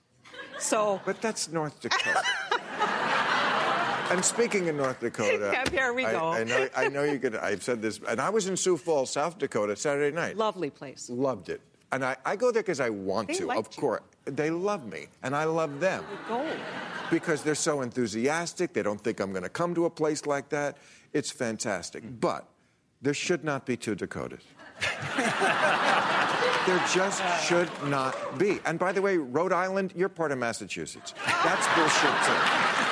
[0.59, 2.23] So But that's North Dakota.
[4.09, 6.29] And speaking of North Dakota, Yeah, there we I- go.
[6.29, 7.35] I, know, I know you could.
[7.35, 10.37] I've said this, and I was in Sioux Falls, South Dakota, Saturday night.
[10.37, 11.11] lovely place.
[11.11, 11.61] Loved it.
[11.91, 13.81] And I, I go there because I want They to, of you.
[13.81, 14.03] course.
[14.27, 16.45] They love me, and I love them Go.
[17.11, 18.73] because they're so enthusiastic.
[18.73, 20.77] They don't think I'm going to come to a place like that.
[21.12, 22.03] It's fantastic.
[22.21, 22.47] But
[23.03, 24.43] there should not be two Dakotas.
[26.67, 28.59] there just should not be.
[28.67, 31.15] And by the way, Rhode Island, you're part of Massachusetts.
[31.25, 32.86] That's bullshit too.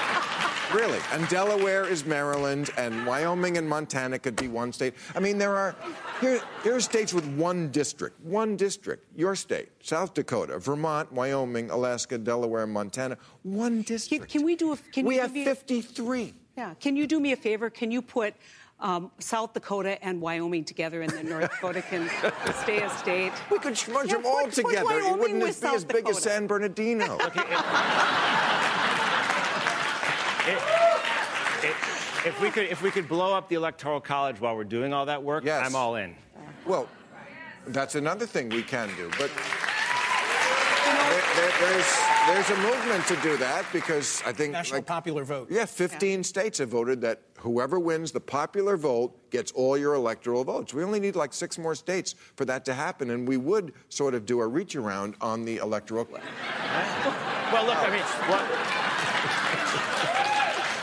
[0.75, 0.99] Really.
[1.13, 4.95] And Delaware is Maryland, and Wyoming and Montana could be one state.
[5.15, 5.77] I mean, there are
[6.21, 8.21] here, there are states with one district.
[8.25, 9.07] One district.
[9.17, 13.17] Your state, South Dakota, Vermont, Wyoming, Alaska, Delaware, Montana.
[13.45, 14.29] One district.
[14.29, 16.35] can we do a- can we you have give me- 53.
[16.57, 16.75] Yeah.
[16.81, 17.71] Can you do me a favor?
[17.71, 18.35] Can you put
[18.81, 22.09] um, South Dakota and Wyoming together, and then North Dakota can
[22.63, 23.33] stay a state?
[23.51, 24.99] We could smudge Yeah, them all put- put together.
[24.99, 27.17] It wouldn't be as South big as San Bernardino.
[32.25, 35.07] If we could, if we could blow up the electoral college while we're doing all
[35.07, 35.67] that work, Yes.
[35.67, 36.15] I'm all in.
[36.67, 36.89] Well,
[37.67, 39.11] that's another thing we can do.
[39.19, 39.31] But
[40.81, 44.53] there, there- there's, there's a movement to do that because I think.
[44.53, 45.49] National like, popular vote.
[45.51, 50.45] Yeah, 15 states have voted that whoever wins the popular vote gets all your electoral
[50.45, 50.73] votes.
[50.73, 54.15] We only need like six more states for that to happen, and we would sort
[54.15, 56.07] of do a reach around on the electoral.
[56.11, 58.84] Well, look, I mean, what,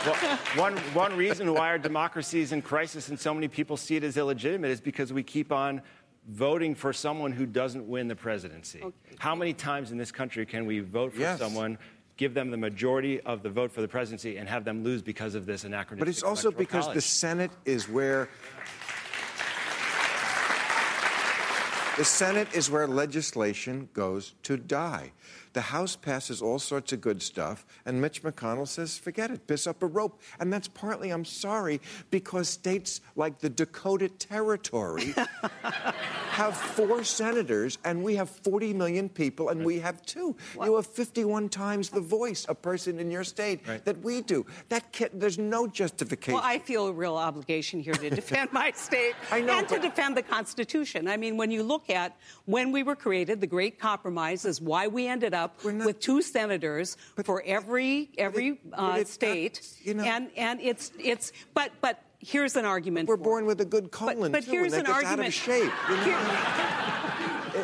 [0.04, 0.14] well,
[0.56, 4.04] one, one reason why our democracy is in crisis and so many people see it
[4.04, 5.82] as illegitimate is because we keep on
[6.28, 8.82] voting for someone who doesn't win the presidency.
[9.18, 11.38] How many times in this country can we vote for Yes.
[11.38, 11.78] someone,
[12.16, 15.34] give them the majority of the vote for the presidency, and have them lose because
[15.34, 17.00] of this anachronistic But it's also electoral because the?
[17.00, 18.28] Senate is where
[21.96, 25.12] the Senate is where legislation goes to die.
[25.52, 29.66] The House passes all sorts of good stuff, and Mitch McConnell says, forget it, piss
[29.66, 30.20] up a rope.
[30.40, 35.14] And that's partly, I'm sorry, because states like the Dakota Territory
[36.30, 40.34] have four senators, and we have 40 million people, and we have two.
[40.62, 43.84] You have 51 times the voice, a person in your state, Right.
[43.84, 44.46] that we do.
[44.70, 46.34] That can, there's no justification.
[46.34, 49.78] Well, I feel a real obligation here to defend my state I know, and to
[49.78, 51.06] defend the Constitution.
[51.08, 54.86] I mean, when you look at when we were created, the Great Compromise is why
[54.88, 59.14] we ended up We're not- with two senators for every every but uh, it's not-
[59.14, 63.08] state, you know- and and it's it's but but here's an argument.
[63.08, 63.46] We're born it.
[63.48, 65.72] with a good colon, but too, here's and an gets out of argument- shape.
[65.88, 66.04] You know?
[66.04, 66.92] Here- It-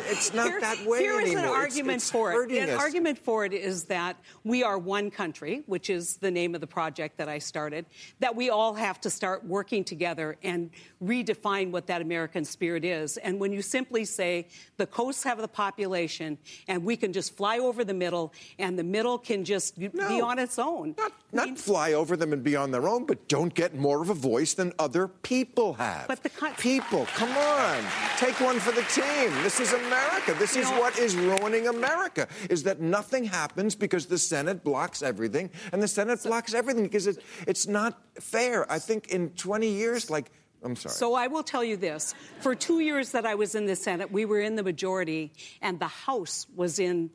[0.09, 1.39] it's not Here- that way Here is anymore.
[1.39, 2.51] an It's- argument it's for it.
[2.51, 2.79] An us.
[2.81, 6.67] argument for it is that we are one country, which is the name of the
[6.67, 7.85] project that I started,
[8.19, 10.69] that we all have to start working together and
[11.03, 13.17] redefine what that American spirit is.
[13.17, 17.59] And when you simply say the coasts have the population and we can just fly
[17.59, 19.89] over the middle and the middle can just be
[20.21, 20.95] on its own.
[20.97, 23.75] Not, I not mean, fly over them and be on their own, but don't get
[23.75, 26.07] more of a voice than other people have.
[26.07, 27.83] But the con- people, come on,
[28.17, 29.31] take one for the team.
[29.43, 29.98] This is America.
[30.37, 32.27] This You is know- what is ruining America.
[32.49, 37.07] Is that nothing happens because the Senate blocks everything, and the Senate blocks everything because
[37.07, 38.71] it, it's not fair.
[38.71, 40.31] I think in 20 years, like,
[40.63, 40.93] I'm sorry.
[40.93, 42.13] So I will tell you this.
[42.41, 45.79] For two years that I was in the Senate, we were in the majority, and
[45.79, 47.09] the House was in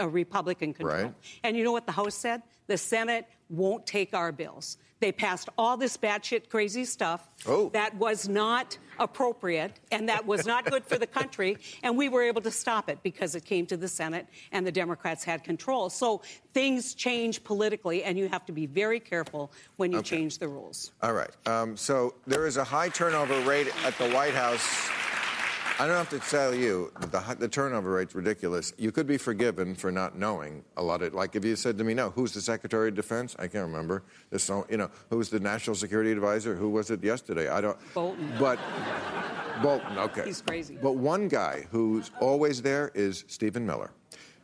[0.00, 1.02] uh, Republican control.
[1.04, 1.14] Right.
[1.42, 2.42] And you know what the House said?
[2.66, 4.78] The Senate won't take our bills.
[5.00, 7.68] They passed all this batshit crazy stuff Oh.
[7.70, 11.58] that was not appropriate and that was not good for the country.
[11.82, 14.72] And we were able to stop it because it came to the Senate and the
[14.72, 15.90] Democrats had control.
[15.90, 20.48] So things change politically, and you have to be very careful when you change the
[20.48, 20.92] rules.
[21.02, 21.30] All right.
[21.46, 24.90] Um, so there is a high turnover rate at the White House.
[25.76, 28.72] I don't have to tell you the, the turnover rate's ridiculous.
[28.78, 31.14] You could be forgiven for not knowing a lot of.
[31.14, 34.04] Like if you said to me, "No, who's the Secretary of Defense?" I can't remember.
[34.70, 36.54] You know, who's the National Security Advisor?
[36.54, 37.48] Who was it yesterday?
[37.48, 37.76] I don't.
[37.92, 38.32] Bolton.
[38.38, 38.60] But
[39.62, 39.98] Bolton.
[39.98, 40.26] Okay.
[40.26, 40.78] He's crazy.
[40.80, 43.90] But one guy who's always there is Stephen Miller,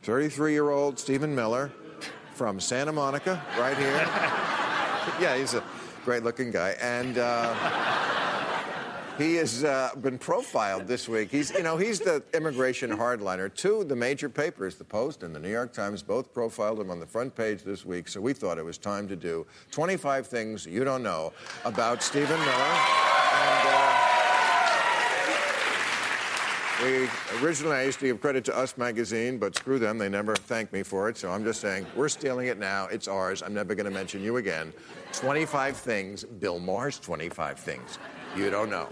[0.03, 1.71] 33-year-old Stephen Miller
[2.33, 3.93] from Santa Monica, right here.
[5.21, 5.63] yeah, he's a
[6.03, 7.17] great-looking guy, and.
[7.17, 8.10] Uh,
[9.17, 11.31] he has uh, been profiled this week.
[11.31, 13.53] He's, you know, he's the immigration hardliner.
[13.53, 16.89] Two, of the major papers, the Post and the New York Times, both profiled him
[16.89, 18.07] on the front page this week.
[18.07, 21.33] So we thought it was time to do 25 things you don't know
[21.65, 22.51] about Stephen Miller.
[22.51, 24.07] And, uh,
[26.83, 27.07] we
[27.43, 30.73] originally I used to give credit to Us magazine, but screw them, they never thanked
[30.73, 31.17] me for it.
[31.17, 32.87] So I'm just saying we're stealing it now.
[32.87, 33.43] It's ours.
[33.43, 34.73] I'm never going to mention you again.
[35.13, 37.99] 25 things, Bill Maher's 25 things
[38.35, 38.87] you don't know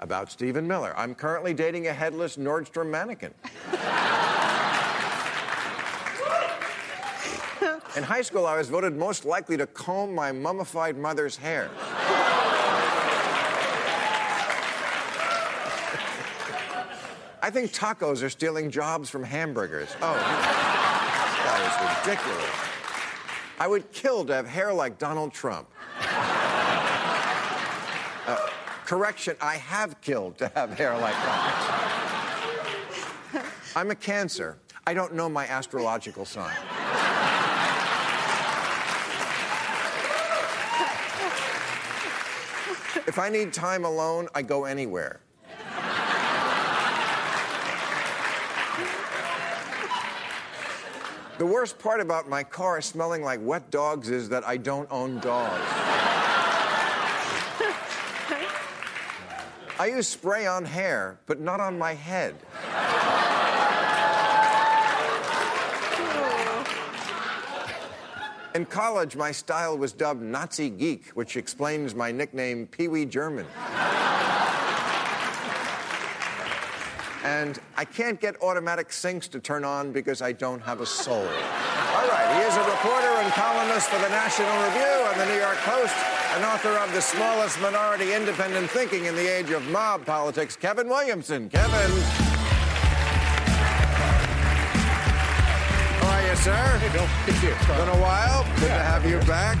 [0.00, 0.92] about Stephen Miller.
[0.96, 3.32] I'm currently dating a headless Nordstrom mannequin.
[7.96, 11.70] In high school, I was voted most likely to comb my mummified mother's hair.
[17.44, 19.94] I think tacos are stealing jobs from hamburgers.
[20.00, 20.14] Oh,
[21.44, 22.50] guy is ridiculous.
[23.58, 25.68] I would kill to have hair like Donald Trump.
[28.84, 31.92] Correction, I have killed to have hair like that.
[33.74, 34.58] I'm a Cancer.
[34.86, 36.56] I don't know my astrological sign.
[43.06, 45.20] If I need time alone, I go anywhere.
[51.38, 55.18] The worst part about my car smelling like wet dogs is that I don't own
[55.18, 55.91] dogs.
[59.82, 62.36] I use spray on hair, but not on my head.
[68.54, 73.44] In college, my style was dubbed Nazi Geek, which explains my nickname Pee Wee German.
[77.24, 81.26] and I can't get automatic sinks to turn on because I don't have a soul.
[81.26, 85.40] All right, he is a reporter and columnist for the National Review and the New
[85.40, 90.06] York Post, and author of The Smallest Minority Independent Thinking in the Age of Mob
[90.06, 91.48] Politics, Kevin Williamson.
[91.50, 91.90] Kevin.
[96.00, 96.54] How are you, sir?
[96.78, 97.06] Hey, Bill.
[97.26, 97.54] Good to see you.
[97.76, 98.44] Been a while.
[98.60, 99.58] Good Yeah, to have you back.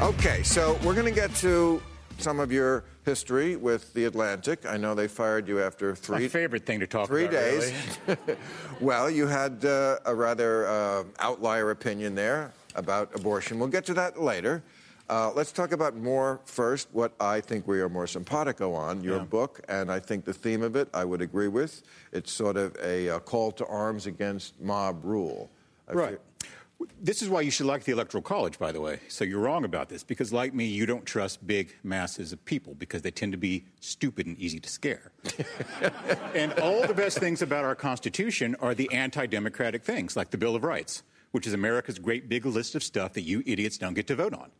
[0.00, 1.80] Okay, so we're going to get to
[2.18, 4.66] some of your history with the Atlantic.
[4.66, 6.20] I know they fired you after three.
[6.22, 7.32] My favorite thing to talk Three about.
[7.32, 7.72] days.
[8.06, 8.18] really.
[8.80, 13.58] well, you had uh, a rather uh, outlier opinion there about abortion.
[13.58, 14.62] We'll get to that later.
[15.08, 19.18] Uh, let's talk about more first what I think we are more simpatico on, your
[19.18, 19.24] Yeah.
[19.24, 21.82] book, and I think the theme of it I would agree with.
[22.12, 25.50] It's sort of a, uh call to arms against mob rule.
[25.88, 26.10] I Right.
[26.10, 26.18] feel-
[27.00, 28.98] This is why you should like the Electoral College, by the way.
[29.08, 32.74] So you're wrong about this, because like me, you don't trust big masses of people
[32.74, 35.12] because they tend to be stupid and easy to scare.
[36.34, 40.38] and all the best things about our Constitution are the anti democratic things, like the
[40.38, 43.94] Bill of Rights, which is America's great big list of stuff that you idiots don't
[43.94, 44.50] get to vote on.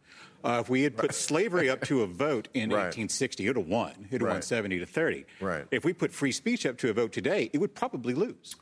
[0.44, 2.84] Uh, if we had put slavery up to a vote in Right.
[2.84, 3.90] 1860, it would have won.
[4.10, 5.24] It would have won 70 to 30.
[5.40, 5.66] Right.
[5.70, 8.56] If we put free speech up to a vote today, it would probably lose.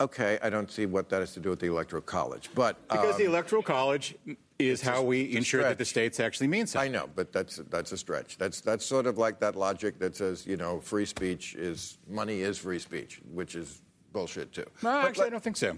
[0.00, 3.16] Okay, I don't see what that has to do with the Electoral College, but Because
[3.16, 4.16] the um, Electoral College
[4.58, 6.94] is how we a ensure that the states actually mean something.
[6.94, 8.36] I know, but that's that's a stretch.
[8.36, 12.40] That's that's sort of like that logic that says you know free speech is money
[12.42, 14.64] is free speech, which is bullshit too.
[14.82, 15.76] No, But actually, I don't think so.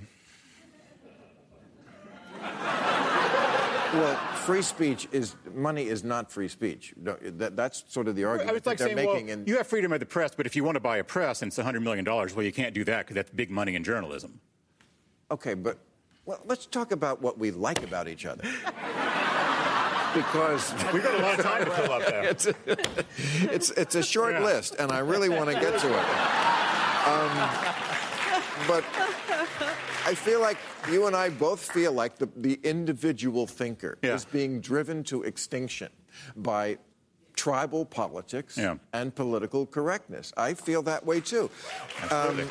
[4.01, 6.95] Well, free speech is money is not free speech.
[6.97, 9.29] No, that, that's sort of the argument I was like that they're well, making.
[9.31, 11.43] in, you have freedom of the press, but if you want to buy a press
[11.43, 14.41] and it's $100 million, well, you can't do that because that's big money in journalism.
[15.31, 15.79] Okay, but
[16.25, 18.43] well, let's talk about what we like about each other.
[20.15, 22.25] because We've got a lot of time to fill up there.
[22.31, 22.47] it's,
[23.43, 24.45] it's, it's a short Yeah.
[24.45, 26.07] list, and I really want to get to it.
[27.07, 27.33] Um,
[28.67, 28.85] but
[30.07, 30.57] I feel like
[30.88, 34.14] you and I both feel like the, the individual thinker Yeah.
[34.14, 35.88] is being driven to extinction
[36.37, 36.79] by
[37.35, 38.77] tribal politics Yeah.
[38.92, 40.33] and political correctness.
[40.37, 41.51] I feel that way too.
[42.03, 42.45] Absolutely.
[42.45, 42.51] Um,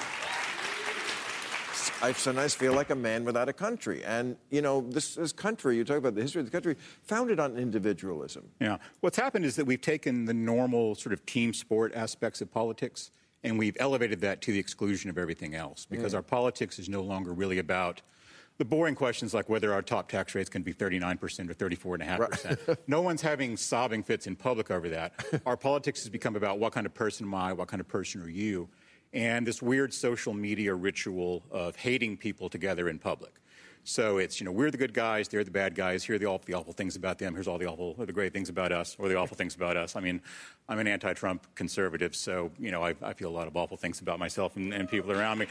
[2.02, 4.04] I sometimes feel like a man without a country.
[4.04, 7.40] And, you know, this, this country, you talk about the history of the country, founded
[7.40, 8.50] on individualism.
[8.60, 8.78] Yeah.
[9.00, 13.12] What's happened is that we've taken the normal sort of team sport aspects of politics
[13.46, 17.02] and we've elevated that to the exclusion of everything else because our politics is no
[17.02, 18.02] longer really about
[18.58, 22.78] the boring questions like whether our top tax rates can be 39% or 34.5%.
[22.88, 25.14] no one's having sobbing fits in public over that.
[25.46, 28.22] Our politics has become about what kind of person am I, what kind of person
[28.22, 28.70] are you,
[29.14, 33.34] and this weird social media ritual of hating people together in public.
[33.88, 36.26] So it's, you know, we're the good guys, they're the bad guys, here are the
[36.26, 38.72] awful, the awful things about them, here's all the awful, or the great things about
[38.72, 39.96] us, or the awful things about us.
[39.96, 40.22] I mean,
[40.68, 43.78] I'm an anti Trump conservative, so, you know, I, I feel a lot of awful
[43.78, 45.46] things about myself and, and people around me.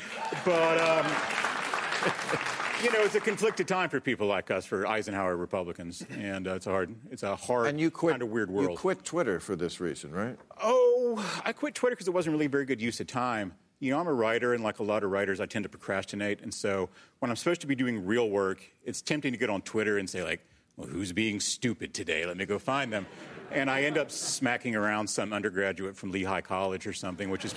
[0.45, 1.07] But, um,
[2.83, 6.55] you know, it's a conflicted time for people like us, for Eisenhower Republicans, and uh,
[6.55, 8.71] it's a hard, it's a hard, And you quit, kind of weird world.
[8.71, 10.37] You quit Twitter for this reason, right?
[10.61, 13.53] Oh, I quit Twitter because it wasn't really very good use of time.
[13.81, 16.41] You know, I'm a writer, and like a lot of writers, I tend to procrastinate.
[16.41, 19.63] And so when I'm supposed to be doing real work, it's tempting to get on
[19.63, 20.41] Twitter and say, like,
[20.77, 22.25] well, who's being stupid today?
[22.27, 23.07] Let me go find them.
[23.53, 27.55] And I end up smacking around some undergraduate from Lehigh College or something, which is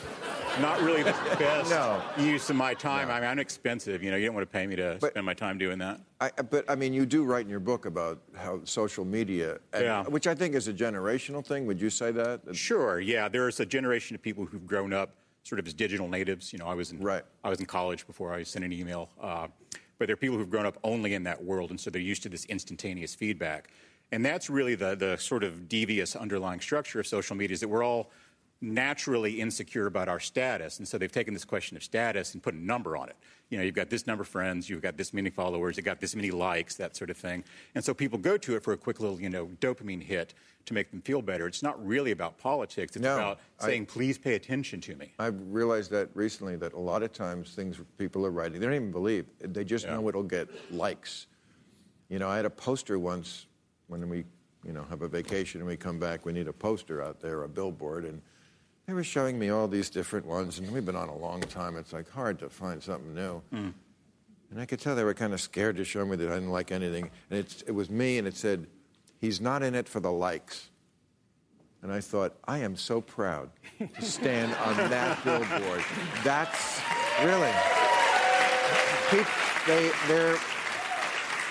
[0.59, 2.03] not really the best No.
[2.17, 3.09] use of my time.
[3.09, 4.03] I mean, I'm expensive.
[4.03, 6.01] You know, you don't want to pay me to But- spend my time doing that.
[6.19, 9.83] I, but I mean, you do write in your book about how social media, and,
[9.83, 10.03] Yeah.
[10.03, 11.65] which I think is a generational thing.
[11.67, 12.41] Would you say that?
[12.55, 12.99] Sure.
[12.99, 15.15] Yeah, there's a generation of people who've grown up
[15.47, 16.51] sort of as digital natives.
[16.51, 17.23] You know, I was in Right.
[17.43, 19.47] I was in college before I sent an email, uh,
[19.97, 22.23] but there are people who've grown up only in that world, and so they're used
[22.23, 23.69] to this instantaneous feedback.
[24.11, 27.69] And that's really the the sort of devious underlying structure of social media is that
[27.69, 28.11] we're all
[28.61, 30.79] naturally insecure about our status.
[30.79, 33.15] And so they've taken this question of status and put a number on it.
[33.49, 35.99] You know, you've got this number of friends, you've got this many followers, you've got
[36.01, 37.43] this many likes, that sort of thing.
[37.75, 40.33] And so people go to it for a quick little, you know, dopamine hit
[40.65, 41.47] to make them feel better.
[41.47, 42.95] It's not really about politics.
[42.95, 45.13] It's No, about I- saying, please pay attention to me.
[45.19, 48.75] I've realized that recently that a lot of times things people are writing, they don't
[48.75, 49.27] even believe.
[49.39, 49.95] They just Yeah.
[49.95, 51.27] know it'll get likes.
[52.09, 53.45] You know, I had a poster once
[53.87, 54.25] when we,
[54.65, 57.43] you know, have a vacation and we come back, we need a poster out there,
[57.43, 58.21] a billboard, and
[58.87, 61.75] they were showing me all these different ones, and we've been on a long time.
[61.75, 63.41] It's like hard to find something new.
[63.53, 63.73] Mm.
[64.49, 66.51] And I could tell they were kind of scared to show me that I didn't
[66.51, 67.11] like anything.
[67.29, 68.65] And it's, it was me, and it said,
[69.19, 70.69] he's not in it for the likes.
[71.81, 75.83] And I thought, I am so proud to stand on that billboard.
[76.23, 76.79] That's
[77.21, 77.51] really.
[79.09, 79.31] People,
[79.67, 80.37] they, they're,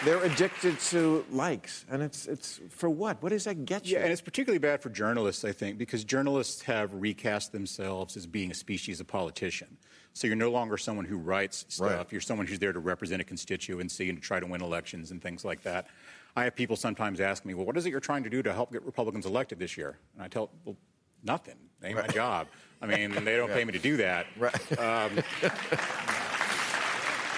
[0.05, 1.85] they're addicted to likes.
[1.91, 3.23] And it's, it's for what?
[3.23, 3.97] What does that get you?
[3.97, 8.27] Yeah, and it's particularly bad for journalists, I think, because journalists have recast themselves as
[8.27, 9.77] being a species of politician.
[10.13, 11.91] So you're no longer someone who writes stuff.
[11.91, 12.13] Right.
[12.13, 15.21] You're someone who's there to represent a constituency and to try to win elections and
[15.21, 15.89] things like that.
[16.37, 18.53] I have people sometimes ask me, well, what is it you're trying to do to
[18.53, 19.99] help get Republicans elected this year?
[20.15, 20.77] And I tell, well,
[21.23, 21.57] nothing.
[21.83, 22.47] It ain't my job.
[22.81, 24.27] I mean, they don't pay me to do that.
[24.39, 24.79] Right.
[24.79, 25.19] Um,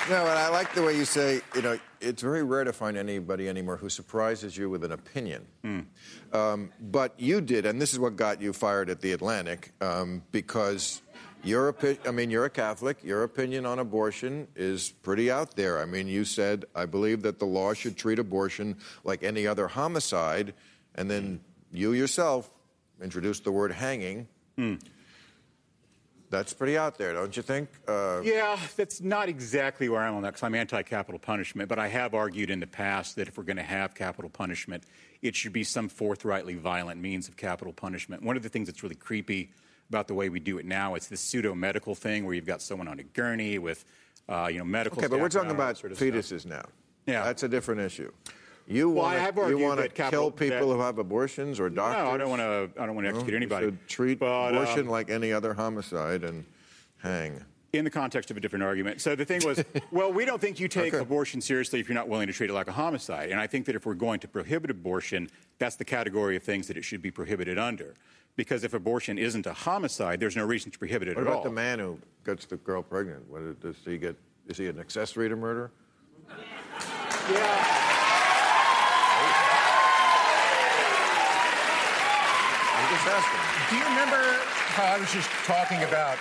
[0.09, 2.97] No, and I like the way you say, you know, it's very rare to find
[2.97, 5.47] anybody anymore who surprises you with an opinion.
[6.33, 10.23] Um, but you did, and this is what got you fired at the Atlantic, um,
[10.33, 11.03] because
[11.45, 13.05] your opi- I mean, you're a Catholic.
[13.05, 15.79] Your opinion on abortion is pretty out there.
[15.79, 19.69] I mean, you said, I believe that the law should treat abortion like any other
[19.69, 20.55] homicide,
[20.95, 21.41] and then
[21.71, 22.51] you yourself
[23.03, 24.27] introduced the word hanging.
[26.31, 27.71] That's pretty out there, don't you think?
[27.87, 31.69] Uh, Yeah, that's not exactly where I'm on that because I'm anti capital punishment.
[31.69, 34.85] But I have argued in the past that if we're going to have capital punishment,
[35.23, 38.23] it should be some forthrightly violent means of capital punishment.
[38.23, 39.51] One of the things that's really creepy
[39.89, 42.61] about the way we do it now is this pseudo medical thing where you've got
[42.61, 43.87] someone on a gurney with,
[44.29, 44.99] uh, you know, medical.
[44.99, 46.09] Okay, but we're talking about sort of stuff.
[46.09, 46.65] fetuses now.
[47.07, 47.25] Yeah.
[47.25, 48.13] That's a different issue.
[48.71, 52.05] You Well, want to you want to kill people that- who have abortions or doctors?
[52.05, 52.83] No, I don't want to.
[52.83, 53.67] I don't want to No, execute you anybody.
[53.69, 56.45] should treat But, abortion um, like any other homicide and
[56.99, 57.43] hang.
[57.73, 59.01] in the context of a different argument.
[59.01, 61.03] So the thing was, well, we don't think you take Okay.
[61.03, 63.31] abortion seriously if you're not willing to treat it like a homicide.
[63.31, 66.67] And I think that if we're going to prohibit abortion, that's the category of things
[66.69, 67.95] that it should be prohibited under.
[68.37, 71.43] Because if abortion isn't a homicide, there's no reason to prohibit it What at about
[71.45, 73.29] the man who gets the girl pregnant?
[73.31, 74.15] What, does he get?
[74.47, 75.71] Is he an accessory to murder?
[77.31, 77.95] Yeah.
[83.05, 83.71] Just asking.
[83.71, 84.23] Do you remember
[84.75, 86.19] how I was just talking about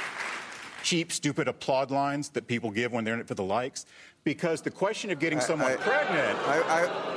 [0.84, 3.86] cheap, stupid applaud lines that people give when they're in it for the likes?
[4.24, 6.62] Because the question of getting I- someone I- pregnant I,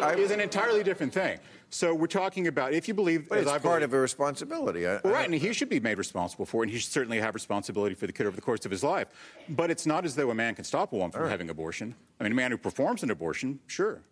[0.02, 1.38] I, I, is an entirely different thing.
[1.72, 4.00] So we're talking about if you believe, but as it's I part believe, of a
[4.00, 4.86] responsibility.
[4.86, 6.90] I, Well, I- right, and he should be made responsible for it, and he should
[6.92, 9.08] certainly have responsibility for the kid over the course of his life.
[9.48, 11.30] But it's not as though a man can stop a woman from right.
[11.30, 11.94] having abortion.
[12.18, 14.02] I mean, a man who performs an abortion, sure.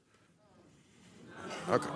[1.68, 1.88] okay.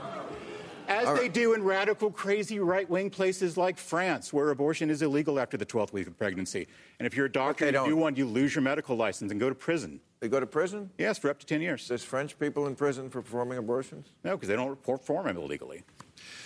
[0.92, 5.00] As All they do in radical, crazy right wing places like France, where abortion is
[5.00, 6.68] illegal after the 12th week of pregnancy.
[6.98, 9.40] And if you're a doctor and you do one, you lose your medical license and
[9.40, 10.00] go to prison.
[10.20, 10.90] They go to prison?
[10.98, 11.88] Yes, for up to 10 years.
[11.88, 14.12] There's French people in prison for performing abortions?
[14.22, 15.82] No, because they don't perform them illegally.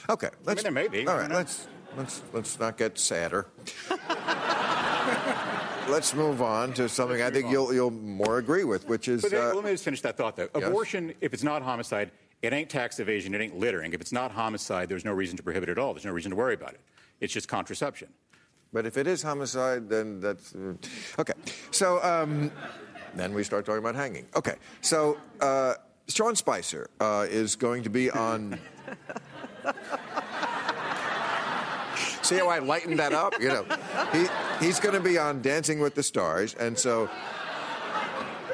[0.09, 0.63] Okay, let's.
[0.63, 1.67] there may be, All I right, let's
[1.97, 3.49] let's let's not get sadder.
[5.89, 9.33] let's move on to something I think you'll you'll more agree with, which is But
[9.33, 10.49] then, uh, let me just finish that thought, though.
[10.55, 10.69] Yes.
[10.69, 12.11] Abortion, if it's not homicide,
[12.43, 13.93] it ain't tax evasion, it ain't littering.
[13.93, 15.95] If it's not homicide, there's no reason to prohibit it at all.
[15.95, 16.81] There's no reason to worry about it.
[17.21, 18.09] It's just contraception.
[18.73, 20.75] But if it is homicide, then that's uh,
[21.19, 21.33] okay.
[21.71, 22.51] So um,
[23.15, 24.27] then we start talking about hanging.
[24.37, 24.57] Okay.
[24.81, 25.75] So uh,
[26.09, 28.59] Sean Spicer uh, is going to be on.
[32.23, 33.41] See how I lightened that up?
[33.41, 33.65] You know,
[34.13, 34.27] he,
[34.65, 37.09] he's going to be on Dancing with the Stars, and so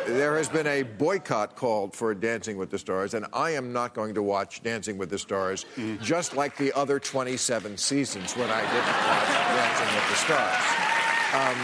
[0.06, 3.94] there has been a boycott called for Dancing with the Stars, and I am not
[3.94, 5.66] going to watch Dancing with the Stars,
[6.00, 9.28] just like the other 27 seasons when I didn't watch
[9.58, 10.64] Dancing with the Stars.
[11.34, 11.58] Um,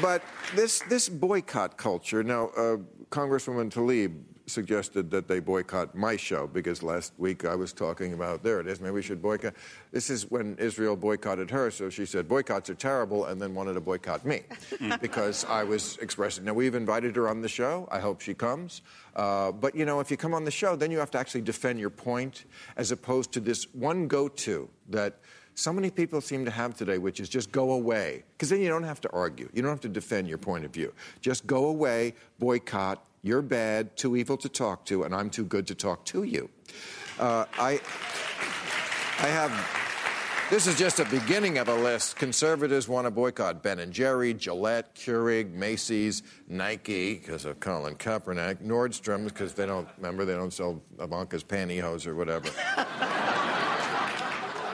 [0.02, 0.22] but
[0.54, 2.76] this this boycott culture now, uh,
[3.10, 4.14] Congresswoman Tlaib
[4.50, 8.66] suggested that they boycott my show because last week I was talking about there it
[8.66, 9.54] is maybe we should boycott.
[9.92, 13.74] This is when Israel boycotted her, so she said boycotts are terrible and then wanted
[13.74, 14.42] to boycott me
[15.00, 16.44] because I was expressing.
[16.44, 17.88] Now we've invited her on the show.
[17.90, 18.82] I hope she comes.
[19.16, 21.42] Uh, but you know, if you come on the show, then you have to actually
[21.42, 22.44] defend your point
[22.76, 25.18] as opposed to this one go-to that
[25.54, 28.24] so many people seem to have today, which is just go away.
[28.32, 29.48] Because then you don't have to argue.
[29.52, 30.92] You don't have to defend your point of view.
[31.20, 33.04] Just go away, boycott.
[33.22, 36.48] You're bad, too evil to talk to, and I'm too good to talk to you.
[37.18, 37.80] Uh, I,
[39.18, 39.52] I have.
[40.50, 42.16] This is just a beginning of a list.
[42.16, 48.56] Conservatives want to boycott Ben and Jerry, Gillette, Keurig, Macy's, Nike because of Colin Kaepernick,
[48.60, 52.48] Nordstrom because they don't remember they don't sell Ivanka's pantyhose or whatever.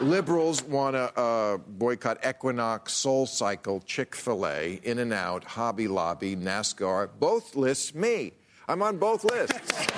[0.01, 5.89] Liberals want to uh, boycott Equinox, Soul Cycle, Chick Fil A, In and Out, Hobby
[5.89, 7.09] Lobby, NASCAR.
[7.19, 8.33] Both lists me.
[8.69, 9.87] I'm on both lists.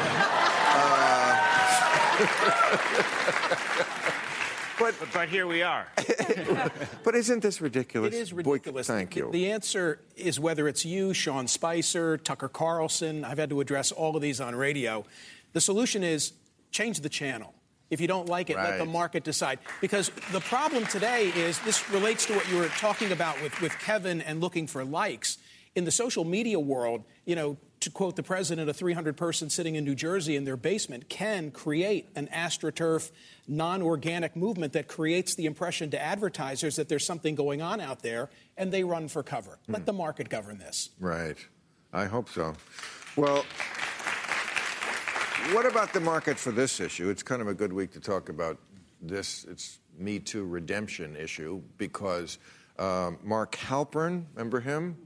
[0.70, 2.18] Uh,
[4.78, 5.86] but, but here we are.
[7.04, 8.14] but isn't this ridiculous?
[8.14, 8.86] It is ridiculous.
[8.86, 9.30] Boy, thank you.
[9.32, 13.24] The answer is whether it's you, Sean Spicer, Tucker Carlson.
[13.24, 15.04] I've had to address all of these on radio.
[15.52, 16.32] The solution is
[16.70, 17.54] change the channel.
[17.90, 18.70] If you don't like it, right.
[18.70, 19.58] let the market decide.
[19.80, 23.72] Because the problem today is this relates to what you were talking about with, with
[23.78, 25.38] Kevin and looking for likes.
[25.74, 29.76] In the social media world, you know, to quote the president, a 300 person sitting
[29.76, 33.10] in New Jersey in their basement can create an astroturf,
[33.46, 38.02] non organic movement that creates the impression to advertisers that there's something going on out
[38.02, 39.58] there, and they run for cover.
[39.68, 39.84] Let hmm.
[39.84, 40.90] the market govern this.
[40.98, 41.36] Right.
[41.92, 42.54] I hope so.
[43.16, 43.44] Well,
[45.52, 47.08] what about the market for this issue?
[47.08, 48.58] It's kind of a good week to talk about
[49.00, 49.44] this.
[49.48, 52.38] It's Me Too redemption issue because
[52.78, 54.96] um, Mark Halperin, remember him?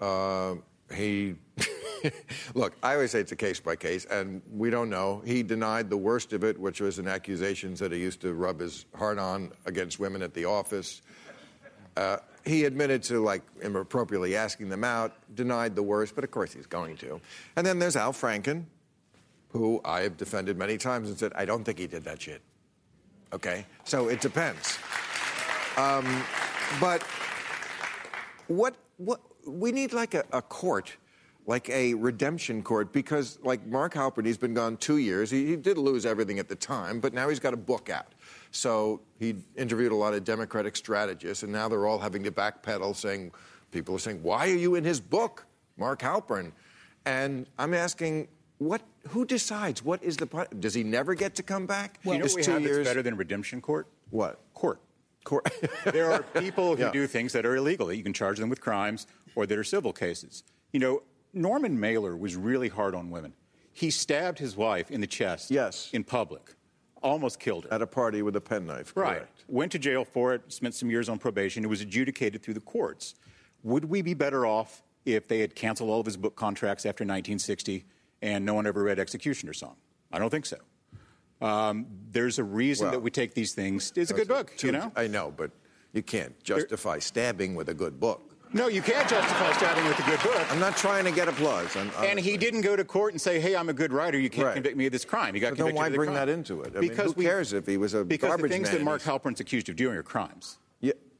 [0.00, 0.56] Uh,
[0.94, 1.34] he
[2.54, 5.22] look, I always say it's a case by case, and we don't know.
[5.24, 8.60] He denied the worst of it, which was an accusations that he used to rub
[8.60, 11.02] his heart on against women at the office.
[11.96, 16.52] Uh, he admitted to like inappropriately asking them out, denied the worst, but of course
[16.52, 17.20] he's going to.
[17.56, 18.64] And then there's Al Franken,
[19.48, 22.42] who I have defended many times and said, I don't think he did that shit.
[23.32, 23.64] Okay?
[23.84, 24.78] So it depends.
[25.76, 26.22] Um,
[26.80, 27.02] but
[28.48, 30.96] what, what, we need like a, a court
[31.48, 35.30] like a redemption court because, like Mark Halperin, he's been gone two years.
[35.30, 38.14] He, he, did lose everything at the time, but now he's got a book out.
[38.50, 42.94] So he interviewed a lot of Democratic strategists, and now they're all having to backpedal,
[42.94, 43.32] saying,
[43.70, 45.46] people are saying, why are you in his book,
[45.78, 46.52] Mark Halperin?
[47.06, 48.28] And I'm asking,
[48.58, 48.82] what?
[49.08, 49.84] Who decides?
[49.84, 50.26] What is the?
[50.58, 52.00] Does he never get to come back?
[52.04, 52.76] Well, you know what we have years?
[52.78, 53.86] that's better than redemption court?
[54.10, 54.40] What?
[54.54, 54.80] Court.
[55.24, 55.48] Court.
[55.84, 56.90] there are people who yeah.
[56.90, 59.64] do things that are illegal that you can charge them with crimes or that are
[59.64, 60.42] civil cases.
[60.72, 61.02] You know,
[61.32, 63.32] Norman Mailer was really hard on women.
[63.72, 65.50] He stabbed his wife in the chest.
[65.50, 65.90] Yes.
[65.92, 66.54] In public.
[67.00, 67.74] Almost killed her.
[67.74, 68.92] At a party with a penknife.
[68.96, 69.22] Right.
[69.46, 71.62] Went to jail for it, spent some years on probation.
[71.62, 73.14] It was adjudicated through the courts.
[73.62, 77.04] Would we be better off if they had canceled all of his book contracts after
[77.04, 77.84] 1960
[78.22, 79.76] and no one ever read Executioner Song?
[80.12, 80.58] I don't think so.
[81.40, 83.92] Um, there's a reason well, that we take these things.
[83.94, 84.90] It's a good book, two, you know?
[84.96, 85.50] I know, but
[85.92, 88.34] you can't justify there, stabbing with a good book.
[88.52, 90.50] No, you can't justify stabbing with a good book.
[90.50, 91.76] I'm not trying to get applause.
[91.76, 94.18] I'm, and he didn't go to court and say, "Hey, I'm a good writer.
[94.18, 94.54] You can't right.
[94.54, 95.66] convict me of this crime." He got convicted.
[95.66, 96.14] Then why bring crime.
[96.14, 96.74] that into it?
[96.74, 98.28] I because mean, who cares if he was a garbage man?
[98.28, 100.58] because the things that Mark Halperin's accused of doing are crimes.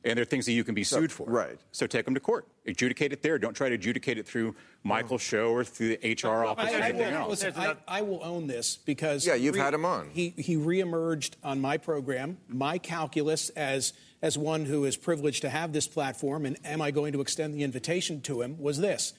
[0.04, 0.10] Yeah.
[0.10, 1.30] And there are things that you can be sued so, for.
[1.30, 1.58] Right.
[1.72, 2.46] So take them to court.
[2.66, 3.38] Adjudicate it there.
[3.38, 7.12] Don't try to adjudicate it through Michael's show or through the HR office or anything
[7.12, 7.30] will, else.
[7.42, 10.10] Listen, I, I, will own this because yeah, you've re- had him on.
[10.12, 12.38] He he reemerged on my program.
[12.48, 13.92] My calculus as
[14.22, 17.54] as one who is privileged to have this platform, and am I going to extend
[17.54, 19.14] the invitation to him, was this.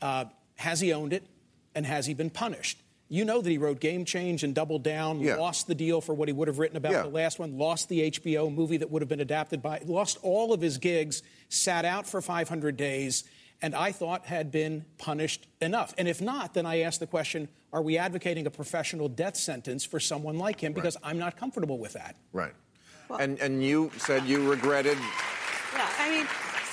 [0.00, 0.26] Uh,
[0.56, 1.26] has he owned it,
[1.74, 2.81] and has he been punished?
[3.12, 5.36] You know that he wrote Game Change and Double Down, yeah.
[5.36, 7.02] lost the deal for what he would have written about yeah.
[7.02, 10.54] the last one, lost the HBO movie that would have been adapted by, lost all
[10.54, 13.24] of his gigs, sat out for 500 days,
[13.60, 15.92] and I thought had been punished enough.
[15.98, 19.84] And if not, then I ask the question are we advocating a professional death sentence
[19.84, 20.72] for someone like him?
[20.72, 21.10] Because right.
[21.10, 22.16] I'm not comfortable with that.
[22.32, 22.54] Right.
[23.10, 24.96] Well, and, and you said you regretted.
[25.74, 26.26] Yeah, I mean,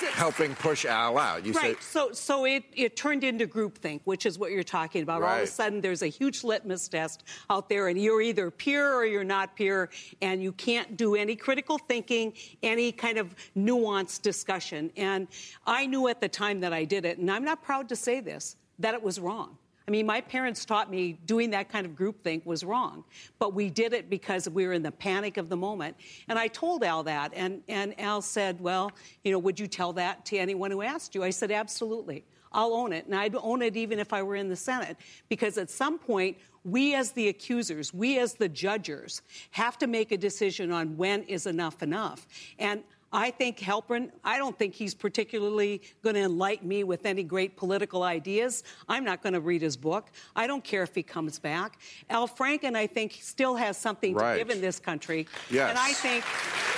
[0.08, 1.44] helping push Al out.
[1.44, 1.76] You right.
[1.82, 5.22] Say, so so it, it turned into groupthink, which is what you're talking about.
[5.22, 5.30] Right.
[5.30, 8.92] All of a sudden, there's a huge litmus test out there, and you're either peer
[8.92, 9.90] or you're not peer,
[10.20, 12.32] and you can't do any critical thinking,
[12.62, 14.90] any kind of nuanced discussion.
[14.96, 15.28] And
[15.66, 18.20] I knew at the time that I did it, and I'm not proud to say
[18.20, 19.56] this, that it was wrong.
[19.90, 23.02] I mean, my parents taught me doing that kind of groupthink was wrong,
[23.40, 25.96] but we did it because we were in the panic of the moment.
[26.28, 28.92] And I told Al that, and, and Al said, Well,
[29.24, 31.24] you know, would you tell that to anyone who asked you?
[31.24, 32.24] I said, Absolutely.
[32.52, 33.06] I'll own it.
[33.06, 34.96] And I'd own it even if I were in the Senate,
[35.28, 40.12] because at some point, we as the accusers, we as the judges, have to make
[40.12, 42.28] a decision on when is enough enough.
[42.60, 47.24] And I think Halperin, I don't think he's particularly going to enlighten me with any
[47.24, 48.62] great political ideas.
[48.88, 50.10] I'm not going to read his book.
[50.36, 51.80] I don't care if he comes back.
[52.08, 54.34] Al Franken, I think, still has something right.
[54.34, 55.26] to give in this country.
[55.50, 55.70] Yes.
[55.70, 56.24] And I think.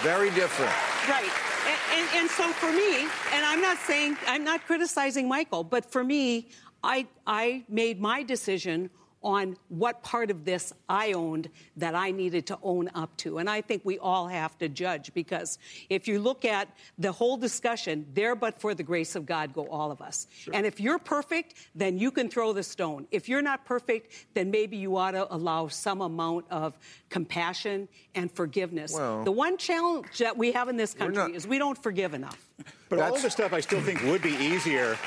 [0.01, 0.73] Very different.
[1.09, 1.31] Right.
[1.67, 3.01] And, and, and so for me,
[3.35, 6.49] and I'm not saying, I'm not criticizing Michael, but for me,
[6.83, 8.91] I, I made my decision
[9.23, 13.39] on what part of this I owned that I needed to own up to.
[13.39, 15.59] And I think we all have to judge because
[15.89, 16.69] if you look at
[16.99, 20.27] the whole discussion, there but for the grace of God go all of us.
[20.37, 20.55] Sure.
[20.55, 23.07] And if you're perfect, then you can throw the stone.
[23.11, 28.31] If you're not perfect, then maybe you ought to allow some amount of compassion and
[28.31, 28.95] forgiveness.
[28.95, 32.15] Well, the one challenge that we have in this country not, is we don't forgive
[32.15, 32.49] enough.
[32.89, 34.99] But all the stuff I still think would be easier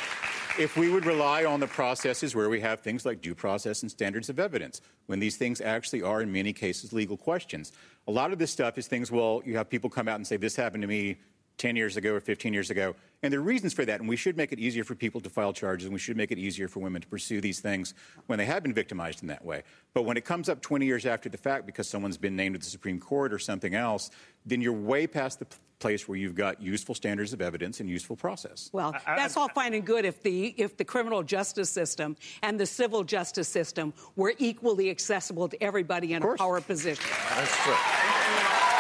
[0.58, 3.92] if we would rely on the processes where we have things like due process and
[3.92, 7.74] standards of evidence, when these things actually are, in many cases, legal questions.
[8.08, 10.38] A lot of this stuff is things, well, you have people come out and say,
[10.38, 11.18] this happened to me
[11.58, 12.96] 10 years ago or 15 years ago.
[13.24, 14.00] And there are reasons for that.
[14.00, 16.32] And we should make it easier for people to file charges, and we should make
[16.32, 17.94] it easier for women to pursue these things
[18.28, 19.64] when they have been victimized in that way.
[19.94, 22.60] But when it comes up 20 years after the fact because someone's been named to
[22.60, 24.12] the Supreme Court or something else,
[24.46, 25.48] then you're way past the
[25.80, 28.70] place where you've got useful standards of evidence and useful process.
[28.72, 32.66] Well, that's all fine and good if the if the criminal justice system and the
[32.66, 37.04] civil justice system were equally accessible to everybody in a power position.
[37.30, 38.75] That's true.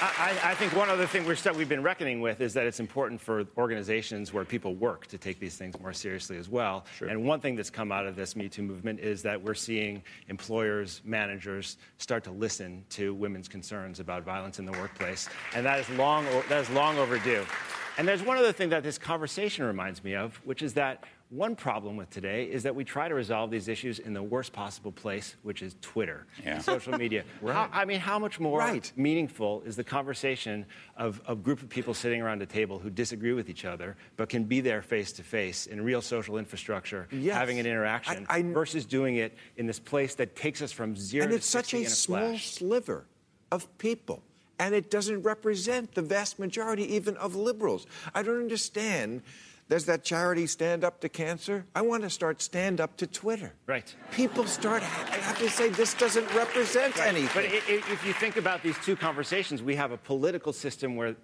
[0.00, 3.20] I, I, think one other thing we're, we've been reckoning with is that it's important
[3.20, 6.84] for organizations where people work to take these things more seriously as well.
[6.96, 7.08] Sure.
[7.08, 10.02] And one thing that's come out of this Me Too movement is that we're seeing
[10.28, 15.80] employers, managers start to listen to women's concerns about violence in the workplace, and that
[15.80, 17.44] is long that is long overdue.
[17.96, 21.54] And there's one other thing that this conversation reminds me of, which is that one
[21.54, 24.90] problem with today is that we try to resolve these issues in the worst possible
[24.90, 26.58] place, which is Twitter, yeah.
[26.58, 27.24] social media.
[27.42, 27.54] right.
[27.54, 28.90] How, I mean, how much more right.
[28.96, 30.64] meaningful is the conversation
[30.96, 34.30] of a group of people sitting around a table who disagree with each other, but
[34.30, 37.36] can be there face to face in real social infrastructure, yes.
[37.36, 40.96] having an interaction, I, I, versus doing it in this place that takes us from
[40.96, 42.52] zero and to it's such a, a small flash.
[42.52, 43.04] sliver
[43.52, 44.22] of people
[44.58, 47.86] and it doesn't represent the vast majority even of liberals.
[48.14, 49.22] I don't understand
[49.68, 51.66] there's that charity Stand Up to Cancer.
[51.74, 53.52] I want to start Stand Up to Twitter.
[53.66, 53.94] Right.
[54.10, 57.08] People start I have to say this doesn't represent right.
[57.08, 57.30] anything.
[57.34, 61.14] But if you think about these two conversations, we have a political system where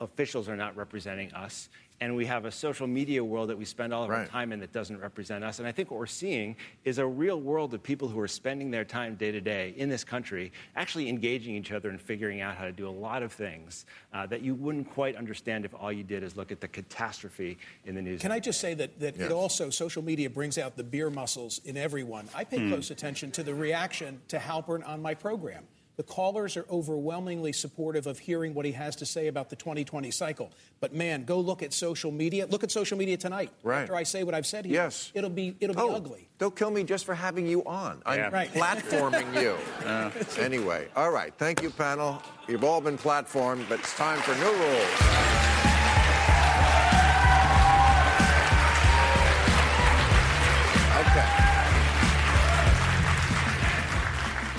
[0.00, 1.68] officials are not representing us,
[2.00, 4.20] and we have a social media world that we spend all of right.
[4.20, 5.58] our time in that doesn't represent us.
[5.58, 8.70] And I think what we're seeing is a real world of people who are spending
[8.70, 12.56] their time day to day in this country actually engaging each other and figuring out
[12.56, 15.92] how to do a lot of things uh, that you wouldn't quite understand if all
[15.92, 18.20] you did is look at the catastrophe in the news.
[18.20, 19.30] Can I just say that, that yes.
[19.30, 22.28] it also, social media brings out the beer muscles in everyone.
[22.34, 22.70] I pay mm.
[22.70, 25.64] close attention to the reaction to Halperin on my program.
[25.98, 30.12] The callers are overwhelmingly supportive of hearing what he has to say about the 2020
[30.12, 30.52] cycle.
[30.78, 32.46] But man, go look at social media.
[32.46, 33.50] Look at social media tonight.
[33.64, 33.80] Right.
[33.82, 35.10] After I say what I've said here, yes.
[35.12, 36.28] it'll be it'll be oh, ugly.
[36.38, 38.00] They'll kill me just for having you on.
[38.06, 38.28] I'm yeah.
[38.28, 38.48] right.
[38.54, 39.56] platforming you.
[39.84, 41.34] Uh, anyway, all right.
[41.36, 42.22] Thank you, panel.
[42.46, 45.37] You've all been platformed, but it's time for new rules.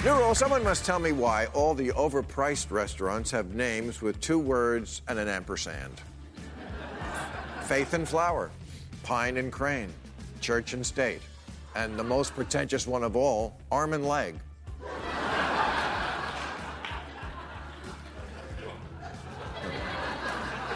[0.05, 4.39] New rule someone must tell me why all the overpriced restaurants have names with two
[4.39, 5.91] words and an ampersand
[7.63, 8.49] Faith and Flower,
[9.03, 9.91] Pine and Crane,
[10.39, 11.19] Church and State,
[11.75, 14.35] and the most pretentious one of all, Arm and Leg.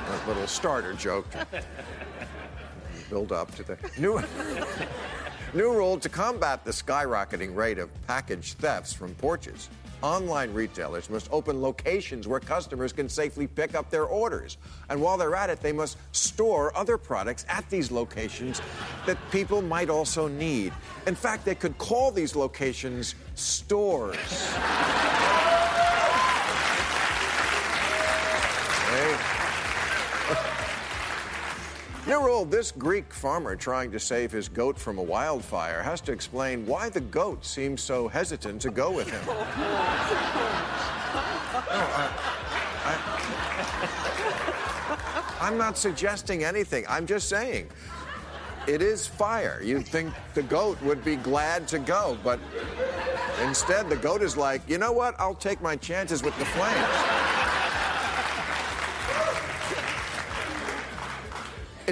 [0.06, 1.28] A little starter joke.
[3.10, 4.22] Build up to the new.
[5.56, 9.70] New rule to combat the skyrocketing rate of package thefts from porches.
[10.02, 14.58] Online retailers must open locations where customers can safely pick up their orders.
[14.90, 18.64] And while they're at it, they must store other products at these locations
[19.06, 20.74] that people might also need.
[21.06, 24.18] In fact, they could call these locations stores.
[32.06, 36.12] New rule this Greek farmer trying to save his goat from a wildfire has to
[36.12, 39.26] explain why the goat seems so hesitant to go with him.
[39.26, 39.34] no,
[41.72, 42.12] I,
[42.84, 42.98] I,
[45.40, 46.84] I'm not suggesting anything.
[46.90, 47.70] I'm just saying
[48.68, 49.62] it is fire.
[49.64, 52.38] You'd think the goat would be glad to go, but
[53.42, 55.16] instead the goat is like, you know what?
[55.20, 57.23] I'll take my chances with the flames.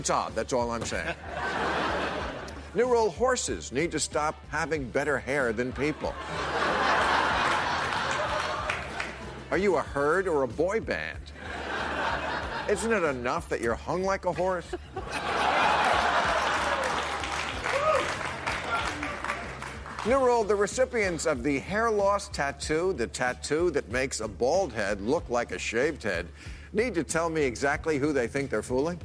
[0.01, 1.13] It's odd, that's all I'm saying.
[2.73, 6.15] New rule horses need to stop having better hair than people.
[9.51, 11.19] Are you a herd or a boy band?
[12.67, 14.65] Isn't it enough that you're hung like a horse?
[20.07, 24.73] New rule the recipients of the hair loss tattoo, the tattoo that makes a bald
[24.73, 26.27] head look like a shaved head,
[26.73, 28.99] need to tell me exactly who they think they're fooling.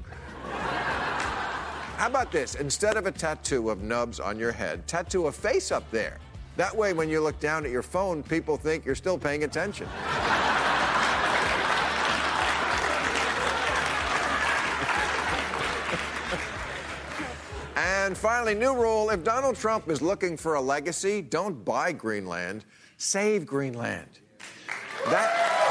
[1.96, 2.56] How about this?
[2.56, 6.18] Instead of a tattoo of nubs on your head, tattoo a face up there.
[6.56, 9.88] That way, when you look down at your phone, people think you're still paying attention.
[17.76, 22.66] and finally, new rule if Donald Trump is looking for a legacy, don't buy Greenland,
[22.98, 24.18] save Greenland.
[25.06, 25.65] That.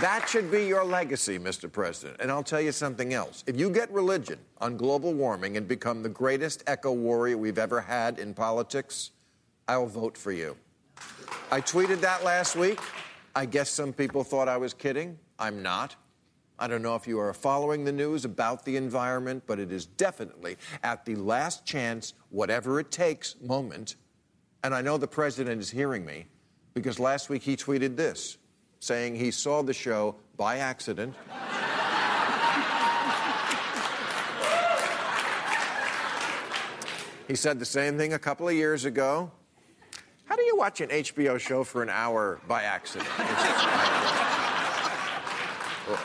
[0.00, 1.70] That should be your legacy, Mr.
[1.70, 2.20] President.
[2.20, 3.42] And I'll tell you something else.
[3.48, 7.80] If you get religion on global warming and become the greatest eco warrior we've ever
[7.80, 9.10] had in politics,
[9.66, 10.56] I'll vote for you.
[11.50, 12.78] I tweeted that last week.
[13.34, 15.18] I guess some people thought I was kidding.
[15.36, 15.96] I'm not.
[16.60, 19.86] I don't know if you are following the news about the environment, but it is
[19.86, 23.96] definitely at the last chance, whatever it takes moment.
[24.62, 26.26] And I know the president is hearing me
[26.72, 28.38] because last week he tweeted this
[28.80, 31.14] saying he saw the show by accident.
[37.26, 39.30] he said the same thing a couple of years ago.
[40.24, 43.08] How do you watch an HBO show for an hour by accident?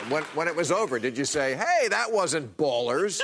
[0.10, 3.22] when, when it was over, did you say, hey, that wasn't ballers?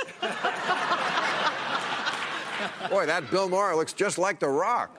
[2.90, 4.94] Boy, that Bill Maher looks just like The Rock.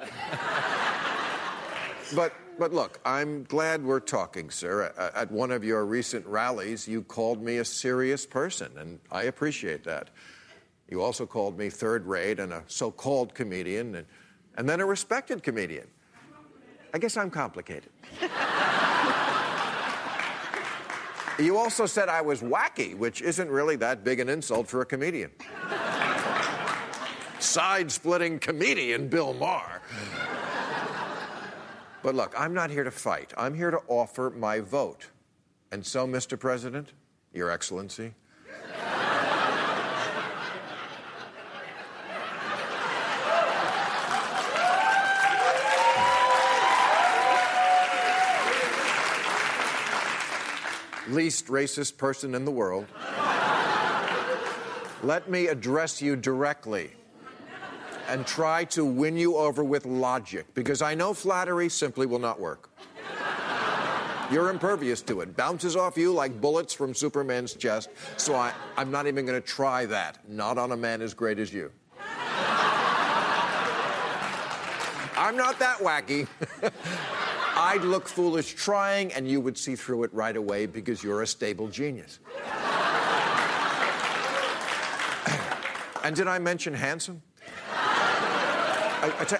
[2.16, 4.94] But but look, I'm glad we're talking, sir.
[5.16, 9.84] At one of your recent rallies, you called me a serious person, and I appreciate
[9.86, 10.12] that.
[10.88, 14.06] You also called me third rate and a so called comedian, and,
[14.58, 15.88] and then a respected comedian.
[16.94, 17.90] I guess I'm complicated.
[21.40, 24.86] you also said I was wacky, which isn't really that big an insult for a
[24.86, 25.32] comedian.
[27.40, 29.82] Side splitting comedian Bill Maher.
[32.04, 33.34] But look, I'm not here to fight.
[33.38, 35.08] I'm here to offer my vote.
[35.72, 36.40] And so, Mr.
[36.40, 36.94] President,
[37.32, 38.14] Your Excellency,
[51.08, 52.88] least racist person in the world,
[55.04, 56.92] let me address you directly
[58.08, 62.40] and try to win you over with logic because I know flattery simply will not
[62.40, 62.70] work.
[64.32, 65.36] You're impervious to it.
[65.36, 67.90] Bounces off you like bullets from Superman's chest.
[68.16, 70.20] So I, I'm not even going to try that.
[70.30, 71.70] Not on a man as great as you.
[75.18, 76.30] I'm not that wacky.
[77.58, 81.28] I'd look foolish trying, and you would see through it right away because you're a
[81.28, 82.20] stable genius.
[86.04, 87.22] and did I mention handsome?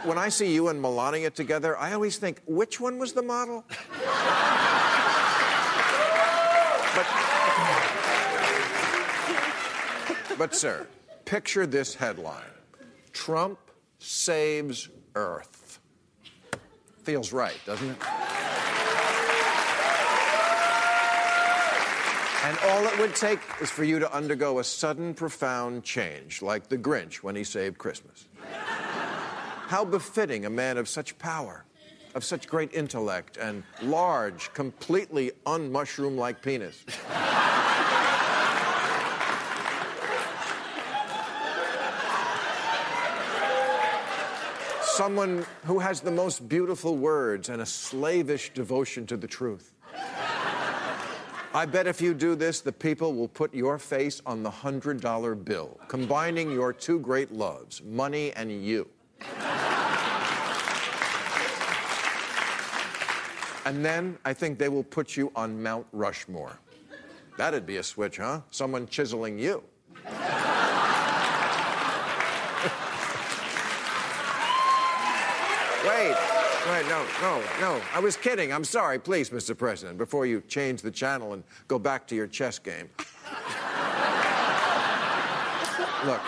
[0.04, 3.64] When I see you and Melania together, I always think, which one was the model?
[6.96, 7.08] but,
[10.38, 10.88] but, sir,
[11.26, 12.42] picture this headline
[13.14, 13.60] Trump
[14.00, 15.80] saves Earth.
[17.04, 17.98] Feels right, doesn't it?
[22.44, 26.68] And all it would take is for you to undergo a sudden, profound change, like
[26.68, 28.28] the Grinch when he saved Christmas.
[29.72, 31.64] How befitting a man of such power,
[32.14, 36.84] of such great intellect, and large, completely unmushroom like penis.
[44.84, 49.72] Someone who has the most beautiful words and a slavish devotion to the truth.
[51.54, 55.46] I bet if you do this, the people will put your face on the $100
[55.46, 58.90] bill, combining your two great loves, money and you.
[63.66, 66.58] And then I think they will put you on Mount Rushmore.
[67.38, 68.42] That'd be a switch, huh?
[68.50, 69.64] Someone chiseling you.
[75.84, 76.16] Wait,
[76.70, 77.82] wait, no, no, no.
[77.92, 78.54] I was kidding.
[78.54, 79.00] I'm sorry.
[79.00, 79.58] Please, Mr.
[79.58, 82.88] President, before you change the channel and go back to your chess game.
[86.06, 86.22] Look,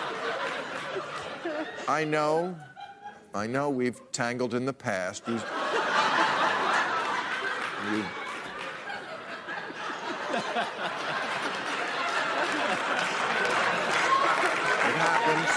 [1.86, 2.56] I know,
[3.32, 5.22] I know we've tangled in the past.
[5.28, 5.40] You,
[7.92, 7.98] you...
[7.98, 8.04] it
[14.96, 15.50] happens.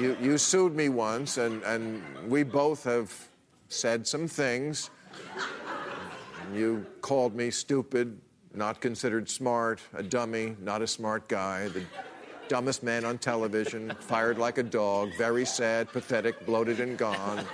[0.00, 3.12] You, you sued me once, and, and we both have
[3.68, 4.90] said some things.
[6.54, 8.18] You called me stupid,
[8.54, 11.82] not considered smart, a dummy, not a smart guy, the
[12.48, 17.44] dumbest man on television, fired like a dog, very sad, pathetic, bloated, and gone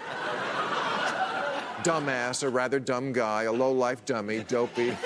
[1.82, 4.96] dumbass, a rather dumb guy, a low-life dummy, dopey.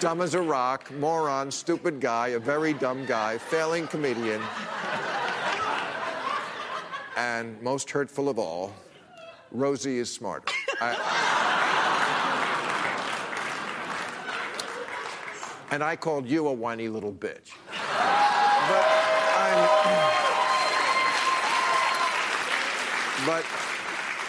[0.00, 4.42] dumb as a rock, moron, stupid guy, a very dumb guy, failing comedian.
[7.16, 8.74] and most hurtful of all,
[9.50, 10.52] Rosie is smarter.
[10.80, 10.96] I-
[15.70, 17.52] and I called you a whiny little bitch.
[17.70, 18.84] But
[19.36, 20.25] I'm.
[23.24, 23.44] But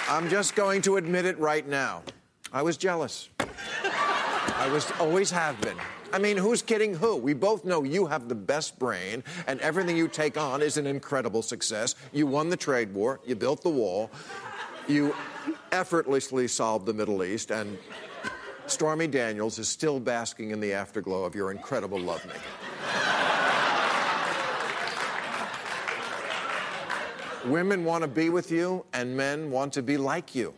[0.07, 2.03] I'm just going to admit it right now.
[2.53, 3.29] I was jealous.
[3.79, 5.77] I was always have been.
[6.13, 7.17] I mean, who's kidding who?
[7.17, 10.87] We both know you have the best brain, and everything you take on is an
[10.87, 11.95] incredible success.
[12.13, 14.09] You won the trade war, you built the wall,
[14.87, 15.13] you
[15.73, 17.77] effortlessly solved the Middle East, and
[18.67, 22.41] Stormy Daniels is still basking in the afterglow of your incredible lovemaking.
[27.47, 30.53] Women want to be with you, and men want to be like you.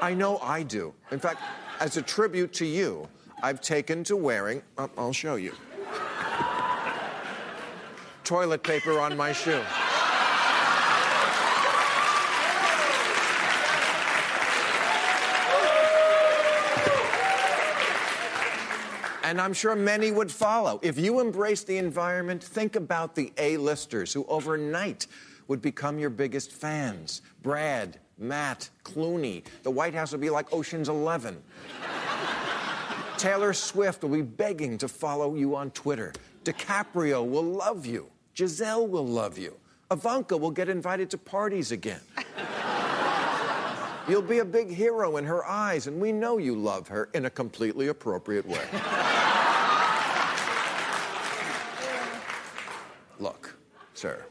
[0.00, 0.92] I know I do.
[1.10, 1.40] In fact,
[1.80, 3.08] as a tribute to you,
[3.42, 5.54] I've taken to wearing, I'll show you,
[8.24, 9.62] toilet paper on my shoe.
[19.32, 20.78] And I'm sure many would follow.
[20.82, 25.06] If you embrace the environment, think about the A-listers who overnight
[25.48, 27.22] would become your biggest fans.
[27.42, 29.42] Brad, Matt, Clooney.
[29.62, 31.42] The White House would be like Ocean's 11.
[33.16, 36.12] Taylor Swift will be begging to follow you on Twitter.
[36.44, 38.10] DiCaprio will love you.
[38.34, 39.56] Gisele will love you.
[39.90, 42.02] Ivanka will get invited to parties again.
[44.08, 47.26] You'll be a big hero in her eyes, and we know you love her in
[47.26, 48.64] a completely appropriate way.
[53.20, 53.56] Look,
[54.02, 54.24] sir,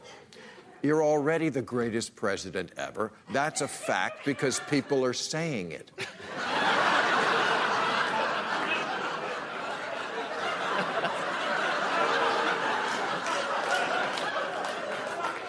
[0.82, 3.10] you're already the greatest president ever.
[3.30, 5.90] That's a fact because people are saying it.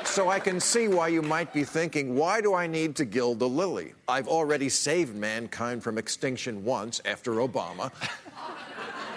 [0.06, 3.40] So I can see why you might be thinking, why do I need to gild
[3.40, 3.94] the lily?
[4.08, 7.92] I've already saved mankind from extinction once after Obama.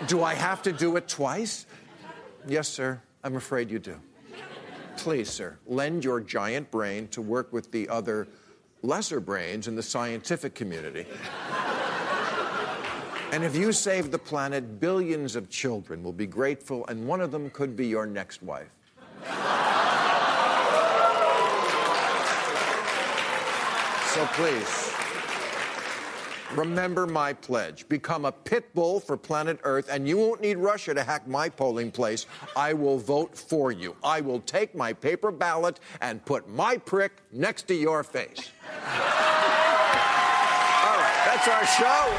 [0.08, 1.66] do I have to do it twice?
[2.48, 2.98] Yes, sir.
[3.22, 4.00] I'm afraid you do.
[5.06, 8.26] Please, sir, lend your giant brain to work with the other
[8.82, 11.06] lesser brains in the scientific community.
[13.30, 17.30] and if you save the planet, billions of children will be grateful, and one of
[17.30, 18.66] them could be your next wife.
[24.12, 24.95] So please,
[26.56, 27.88] remember my pledge.
[27.88, 31.48] Become a pit bull for planet Earth, and you won't need Russia to hack my
[31.48, 32.26] polling place.
[32.56, 33.96] I will vote for you.
[34.02, 38.50] I will take my paper ballot and put my prick next to your face.
[38.72, 38.92] All
[40.96, 42.12] right, that's our show.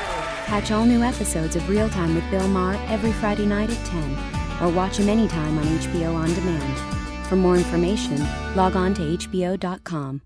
[0.45, 4.17] Catch all new episodes of Real Time with Bill Maher every Friday night at 10,
[4.61, 7.27] or watch him anytime on HBO On Demand.
[7.27, 8.25] For more information,
[8.55, 10.21] log on to HBO.com.